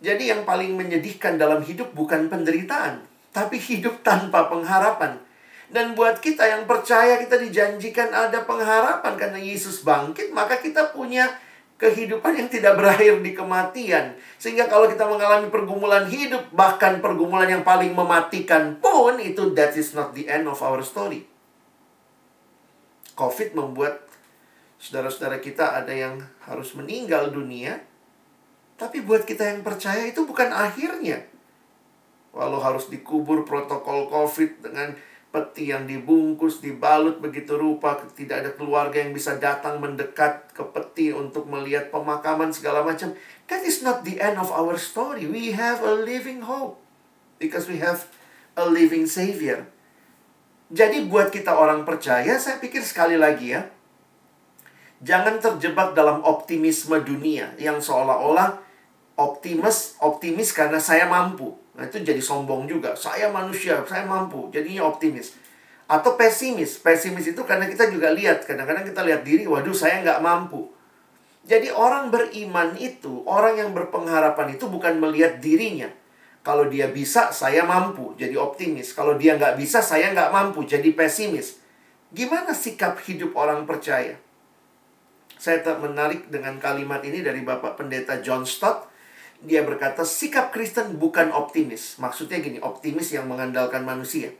[0.04, 3.00] Jadi yang paling menyedihkan dalam hidup bukan penderitaan,
[3.32, 5.16] tapi hidup tanpa pengharapan.
[5.72, 11.32] Dan buat kita yang percaya kita dijanjikan ada pengharapan karena Yesus bangkit, maka kita punya
[11.80, 14.14] kehidupan yang tidak berakhir di kematian.
[14.36, 19.96] Sehingga kalau kita mengalami pergumulan hidup, bahkan pergumulan yang paling mematikan pun, itu that is
[19.96, 21.24] not the end of our story.
[23.16, 24.04] COVID membuat
[24.78, 27.80] saudara-saudara kita ada yang harus meninggal dunia.
[28.74, 31.22] Tapi buat kita yang percaya itu bukan akhirnya.
[32.34, 34.98] Walau harus dikubur protokol COVID dengan
[35.34, 41.10] peti yang dibungkus, dibalut begitu rupa, tidak ada keluarga yang bisa datang mendekat ke peti
[41.10, 43.14] untuk melihat pemakaman segala macam.
[43.50, 45.26] That is not the end of our story.
[45.26, 46.78] We have a living hope
[47.42, 48.06] because we have
[48.54, 49.66] a living Savior.
[50.70, 53.68] Jadi buat kita orang percaya, saya pikir sekali lagi ya,
[55.02, 58.63] jangan terjebak dalam optimisme dunia yang seolah-olah
[59.14, 61.54] optimis, optimis karena saya mampu.
[61.74, 62.94] Nah, itu jadi sombong juga.
[62.94, 64.50] Saya manusia, saya mampu.
[64.54, 65.34] Jadinya optimis.
[65.90, 66.78] Atau pesimis.
[66.78, 68.46] Pesimis itu karena kita juga lihat.
[68.46, 70.70] Kadang-kadang kita lihat diri, waduh saya nggak mampu.
[71.44, 75.92] Jadi orang beriman itu, orang yang berpengharapan itu bukan melihat dirinya.
[76.40, 78.96] Kalau dia bisa, saya mampu jadi optimis.
[78.96, 81.60] Kalau dia nggak bisa, saya nggak mampu jadi pesimis.
[82.14, 84.16] Gimana sikap hidup orang percaya?
[85.36, 88.93] Saya tak menarik dengan kalimat ini dari Bapak Pendeta John Stott.
[89.44, 92.00] Dia berkata, sikap Kristen bukan optimis.
[92.00, 94.32] Maksudnya gini, optimis yang mengandalkan manusia.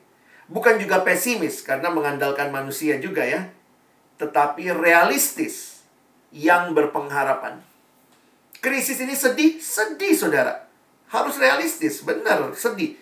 [0.48, 3.52] Bukan juga pesimis, karena mengandalkan manusia juga ya.
[4.16, 5.84] Tetapi realistis
[6.32, 7.60] yang berpengharapan.
[8.64, 10.64] Krisis ini sedih, sedih saudara.
[11.12, 12.96] Harus realistis, benar, sedih.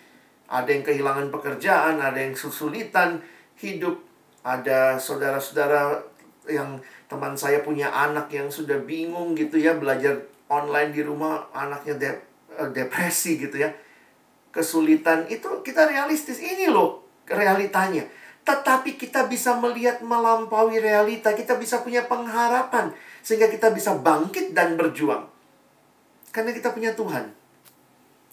[0.51, 3.23] Ada yang kehilangan pekerjaan, ada yang kesulitan
[3.57, 4.03] hidup,
[4.43, 6.03] ada saudara-saudara
[6.51, 11.97] yang teman saya punya anak yang sudah bingung gitu ya belajar online di rumah anaknya
[11.97, 12.09] de
[12.53, 13.69] eh, depresi gitu ya.
[14.53, 16.37] Kesulitan itu kita realistis.
[16.37, 18.05] Ini loh realitanya.
[18.43, 21.33] Tetapi kita bisa melihat melampaui realita.
[21.33, 22.93] Kita bisa punya pengharapan
[23.25, 25.25] sehingga kita bisa bangkit dan berjuang.
[26.29, 27.33] Karena kita punya Tuhan.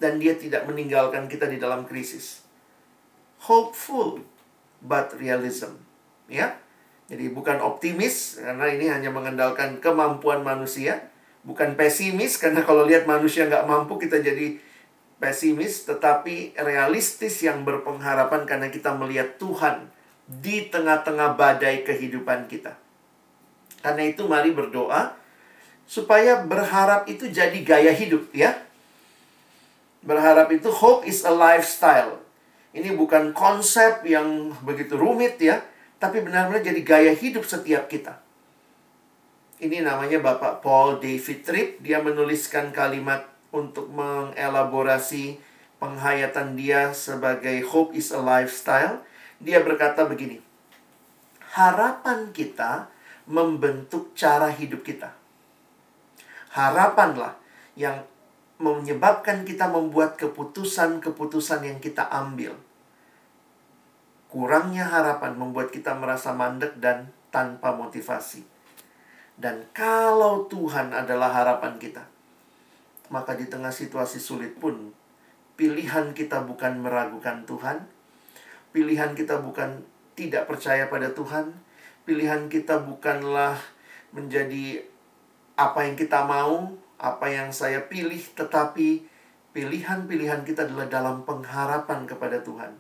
[0.01, 2.45] Dan dia tidak meninggalkan kita di dalam krisis.
[3.49, 4.21] Hopeful
[4.85, 5.77] but realism.
[6.29, 6.61] Ya.
[7.11, 11.10] Jadi bukan optimis karena ini hanya mengandalkan kemampuan manusia,
[11.45, 14.61] bukan pesimis karena kalau lihat manusia nggak mampu kita jadi
[15.21, 19.93] pesimis, tetapi realistis yang berpengharapan karena kita melihat Tuhan
[20.25, 22.75] di tengah-tengah badai kehidupan kita.
[23.85, 25.17] Karena itu mari berdoa
[25.85, 28.57] supaya berharap itu jadi gaya hidup ya.
[30.01, 32.17] Berharap itu hope is a lifestyle.
[32.73, 35.61] Ini bukan konsep yang begitu rumit ya,
[36.01, 38.17] tapi benar-benar jadi gaya hidup setiap kita.
[39.61, 41.85] Ini namanya Bapak Paul David Tripp.
[41.85, 45.37] Dia menuliskan kalimat untuk mengelaborasi
[45.77, 49.05] penghayatan dia sebagai hope is a lifestyle.
[49.37, 50.41] Dia berkata begini,
[51.53, 52.89] harapan kita
[53.29, 55.13] membentuk cara hidup kita.
[56.57, 57.37] Harapanlah
[57.77, 58.01] yang
[58.57, 62.57] menyebabkan kita membuat keputusan-keputusan yang kita ambil.
[64.33, 68.60] Kurangnya harapan membuat kita merasa mandek dan tanpa motivasi.
[69.41, 72.05] Dan kalau Tuhan adalah harapan kita,
[73.09, 74.93] maka di tengah situasi sulit pun,
[75.57, 77.89] pilihan kita bukan meragukan Tuhan,
[78.71, 79.83] Pilihan kita bukan
[80.15, 81.51] tidak percaya pada Tuhan.
[82.07, 83.59] Pilihan kita bukanlah
[84.15, 84.87] menjadi
[85.59, 89.03] apa yang kita mau, apa yang saya pilih, tetapi
[89.51, 92.79] pilihan-pilihan kita adalah dalam pengharapan kepada Tuhan.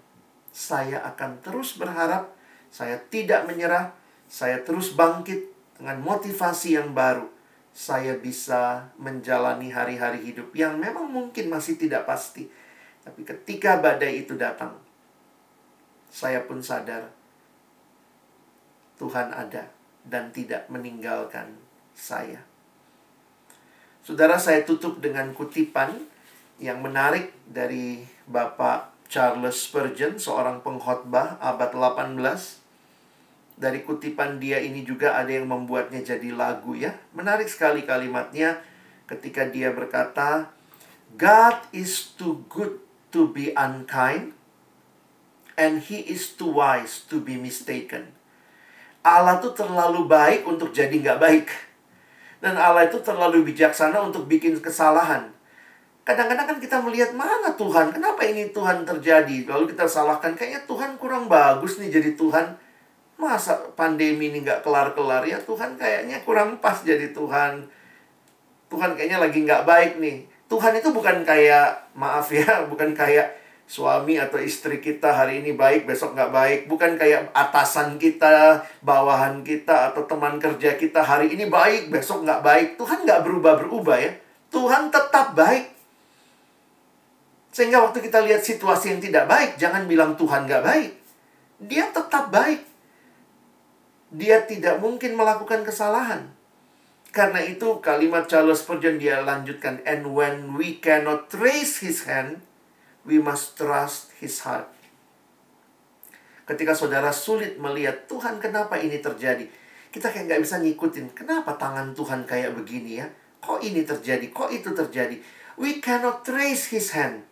[0.54, 2.30] Saya akan terus berharap,
[2.70, 3.90] saya tidak menyerah,
[4.30, 5.49] saya terus bangkit
[5.80, 7.24] dengan motivasi yang baru.
[7.72, 12.52] Saya bisa menjalani hari-hari hidup yang memang mungkin masih tidak pasti.
[13.00, 14.76] Tapi ketika badai itu datang,
[16.12, 17.08] saya pun sadar
[19.00, 19.72] Tuhan ada
[20.04, 21.56] dan tidak meninggalkan
[21.96, 22.44] saya.
[24.04, 25.96] Saudara, saya tutup dengan kutipan
[26.60, 32.59] yang menarik dari Bapak Charles Spurgeon, seorang pengkhotbah abad 18.
[33.60, 36.96] Dari kutipan dia ini juga ada yang membuatnya jadi lagu ya.
[37.12, 38.56] Menarik sekali kalimatnya
[39.04, 40.48] ketika dia berkata,
[41.20, 42.80] God is too good
[43.12, 44.32] to be unkind
[45.60, 48.16] and he is too wise to be mistaken.
[49.04, 51.48] Allah tuh terlalu baik untuk jadi nggak baik.
[52.40, 55.28] Dan Allah itu terlalu bijaksana untuk bikin kesalahan.
[56.00, 59.44] Kadang-kadang kan kita melihat mana Tuhan, kenapa ini Tuhan terjadi?
[59.44, 62.56] Lalu kita salahkan, kayaknya Tuhan kurang bagus nih jadi Tuhan.
[63.20, 67.68] Masa pandemi ini nggak kelar-kelar ya Tuhan kayaknya kurang pas jadi Tuhan.
[68.72, 70.24] Tuhan kayaknya lagi nggak baik nih.
[70.50, 73.38] Tuhan itu bukan kayak, maaf ya, bukan kayak
[73.70, 76.60] suami atau istri kita hari ini baik, besok nggak baik.
[76.66, 82.42] Bukan kayak atasan kita, bawahan kita, atau teman kerja kita hari ini baik, besok nggak
[82.42, 82.68] baik.
[82.80, 84.12] Tuhan nggak berubah-berubah ya.
[84.50, 85.70] Tuhan tetap baik.
[87.54, 90.90] Sehingga waktu kita lihat situasi yang tidak baik, jangan bilang Tuhan nggak baik.
[91.66, 92.69] Dia tetap baik.
[94.10, 96.30] Dia tidak mungkin melakukan kesalahan.
[97.10, 99.82] Karena itu kalimat Charles Spurgeon dia lanjutkan.
[99.82, 102.42] And when we cannot trace his hand,
[103.02, 104.70] we must trust his heart.
[106.46, 109.46] Ketika saudara sulit melihat Tuhan kenapa ini terjadi,
[109.90, 111.06] kita kayak nggak bisa ngikutin.
[111.14, 113.06] Kenapa tangan Tuhan kayak begini ya?
[113.42, 114.26] Kok ini terjadi?
[114.30, 115.18] Kok itu terjadi?
[115.58, 117.26] We cannot trace his hand.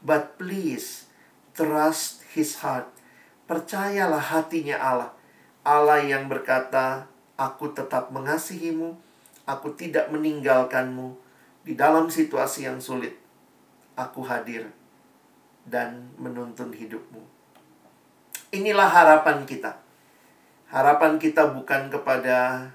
[0.00, 1.08] But please,
[1.52, 2.88] trust his heart.
[3.44, 5.10] Percayalah hatinya Allah.
[5.70, 7.06] Allah yang berkata,
[7.38, 8.98] Aku tetap mengasihimu,
[9.48, 11.16] aku tidak meninggalkanmu
[11.64, 13.16] di dalam situasi yang sulit.
[13.96, 14.68] Aku hadir
[15.64, 17.24] dan menuntun hidupmu.
[18.52, 19.80] Inilah harapan kita.
[20.68, 22.68] Harapan kita bukan kepada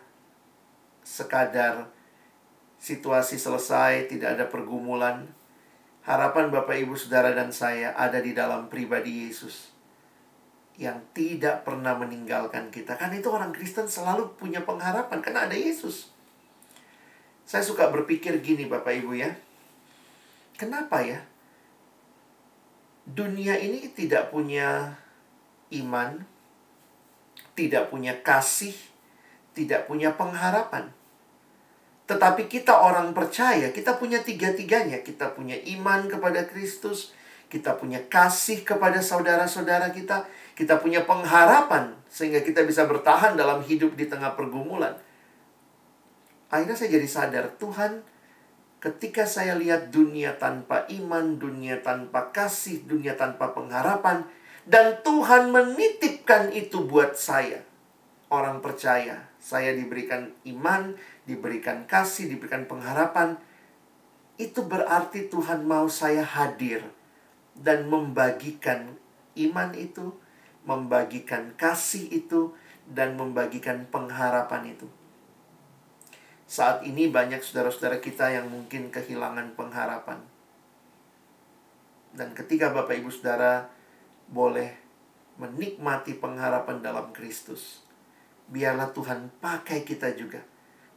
[1.05, 1.85] sekadar
[2.81, 5.29] situasi selesai, tidak ada pergumulan.
[6.01, 9.74] Harapan Bapak Ibu Saudara dan saya ada di dalam pribadi Yesus
[10.75, 12.99] yang tidak pernah meninggalkan kita.
[12.99, 16.11] Kan itu orang Kristen selalu punya pengharapan karena ada Yesus.
[17.47, 19.31] Saya suka berpikir gini Bapak Ibu ya.
[20.55, 21.23] Kenapa ya?
[23.05, 24.97] dunia ini tidak punya
[25.69, 26.25] iman,
[27.53, 28.73] tidak punya kasih,
[29.53, 30.89] tidak punya pengharapan.
[32.09, 35.01] Tetapi kita orang percaya, kita punya tiga-tiganya.
[35.01, 37.13] Kita punya iman kepada Kristus,
[37.49, 43.93] kita punya kasih kepada saudara-saudara kita, kita punya pengharapan sehingga kita bisa bertahan dalam hidup
[43.99, 44.95] di tengah pergumulan.
[46.47, 48.15] Akhirnya saya jadi sadar, Tuhan
[48.85, 54.29] Ketika saya lihat dunia tanpa iman, dunia tanpa kasih, dunia tanpa pengharapan,
[54.69, 57.65] dan Tuhan menitipkan itu buat saya,
[58.29, 60.93] orang percaya, saya diberikan iman,
[61.25, 63.41] diberikan kasih, diberikan pengharapan,
[64.37, 66.85] itu berarti Tuhan mau saya hadir
[67.57, 69.01] dan membagikan
[69.33, 70.13] iman itu,
[70.65, 72.51] membagikan kasih itu,
[72.85, 74.85] dan membagikan pengharapan itu.
[76.45, 80.21] Saat ini banyak saudara-saudara kita yang mungkin kehilangan pengharapan.
[82.13, 83.65] Dan ketika Bapak Ibu Saudara
[84.29, 84.77] boleh
[85.41, 87.81] menikmati pengharapan dalam Kristus,
[88.47, 90.45] biarlah Tuhan pakai kita juga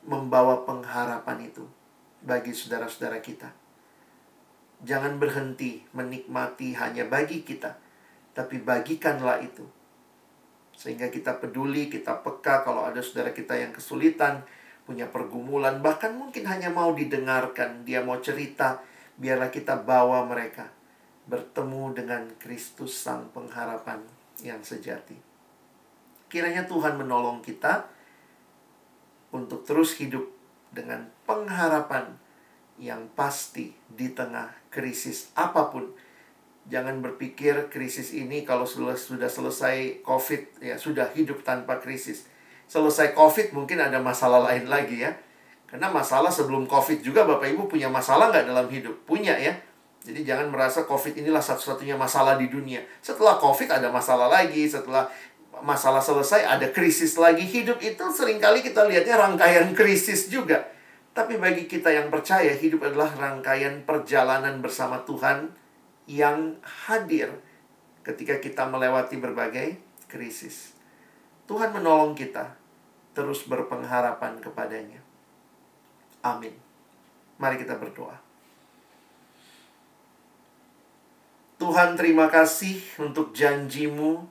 [0.04, 1.64] membawa pengharapan itu
[2.20, 3.50] bagi saudara-saudara kita.
[4.84, 7.74] Jangan berhenti menikmati hanya bagi kita,
[8.38, 9.66] tapi bagikanlah itu.
[10.78, 14.46] Sehingga kita peduli, kita peka kalau ada saudara kita yang kesulitan,
[14.86, 18.78] punya pergumulan, bahkan mungkin hanya mau didengarkan, dia mau cerita,
[19.18, 20.70] biarlah kita bawa mereka
[21.26, 24.00] bertemu dengan Kristus Sang Pengharapan
[24.40, 25.18] yang sejati.
[26.30, 27.90] Kiranya Tuhan menolong kita
[29.34, 30.24] untuk terus hidup
[30.70, 32.16] dengan pengharapan
[32.78, 35.90] yang pasti di tengah krisis apa pun.
[36.68, 42.28] Jangan berpikir krisis ini kalau sudah selesai COVID ya sudah hidup tanpa krisis
[42.68, 45.16] selesai COVID mungkin ada masalah lain lagi ya.
[45.68, 48.94] Karena masalah sebelum COVID juga Bapak Ibu punya masalah nggak dalam hidup?
[49.04, 49.52] Punya ya.
[50.04, 52.80] Jadi jangan merasa COVID inilah satu-satunya masalah di dunia.
[53.04, 55.04] Setelah COVID ada masalah lagi, setelah
[55.60, 57.44] masalah selesai ada krisis lagi.
[57.44, 60.64] Hidup itu sering kali kita lihatnya rangkaian krisis juga.
[61.12, 65.50] Tapi bagi kita yang percaya, hidup adalah rangkaian perjalanan bersama Tuhan
[66.08, 67.28] yang hadir
[68.00, 69.76] ketika kita melewati berbagai
[70.08, 70.72] krisis.
[71.44, 72.56] Tuhan menolong kita
[73.12, 75.04] terus berpengharapan kepadanya.
[76.24, 76.56] Amin.
[77.36, 78.16] Mari kita berdoa.
[81.58, 84.24] Tuhan terima kasih untuk janjimu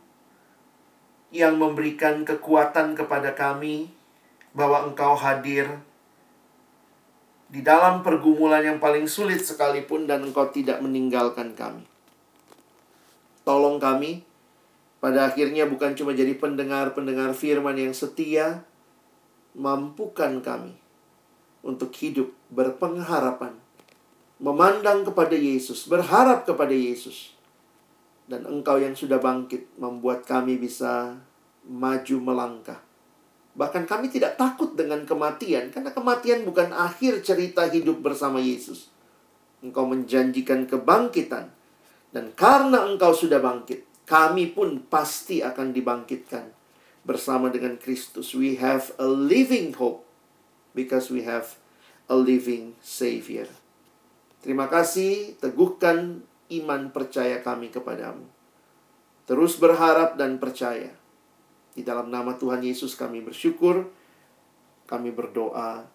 [1.30, 3.92] yang memberikan kekuatan kepada kami
[4.56, 5.68] bahwa engkau hadir
[7.48, 11.88] di dalam pergumulan yang paling sulit sekalipun dan engkau tidak meninggalkan kami.
[13.48, 14.28] Tolong kami
[15.00, 18.68] pada akhirnya bukan cuma jadi pendengar-pendengar firman yang setia,
[19.56, 20.76] mampukan kami
[21.64, 23.56] untuk hidup berpengharapan,
[24.44, 27.32] memandang kepada Yesus, berharap kepada Yesus.
[28.28, 31.16] Dan engkau yang sudah bangkit membuat kami bisa
[31.64, 32.87] maju melangkah.
[33.58, 38.94] Bahkan kami tidak takut dengan kematian, karena kematian bukan akhir cerita hidup bersama Yesus.
[39.66, 41.50] Engkau menjanjikan kebangkitan,
[42.14, 46.54] dan karena engkau sudah bangkit, kami pun pasti akan dibangkitkan
[47.02, 48.38] bersama dengan Kristus.
[48.38, 50.06] We have a living hope
[50.78, 51.58] because we have
[52.06, 53.50] a living Savior.
[54.46, 56.22] Terima kasih, teguhkan
[56.54, 58.24] iman percaya kami kepadamu.
[59.28, 60.94] Terus berharap dan percaya.
[61.78, 63.86] Di dalam nama Tuhan Yesus kami bersyukur,
[64.90, 65.86] kami berdoa.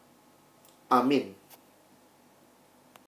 [0.86, 1.41] Amin.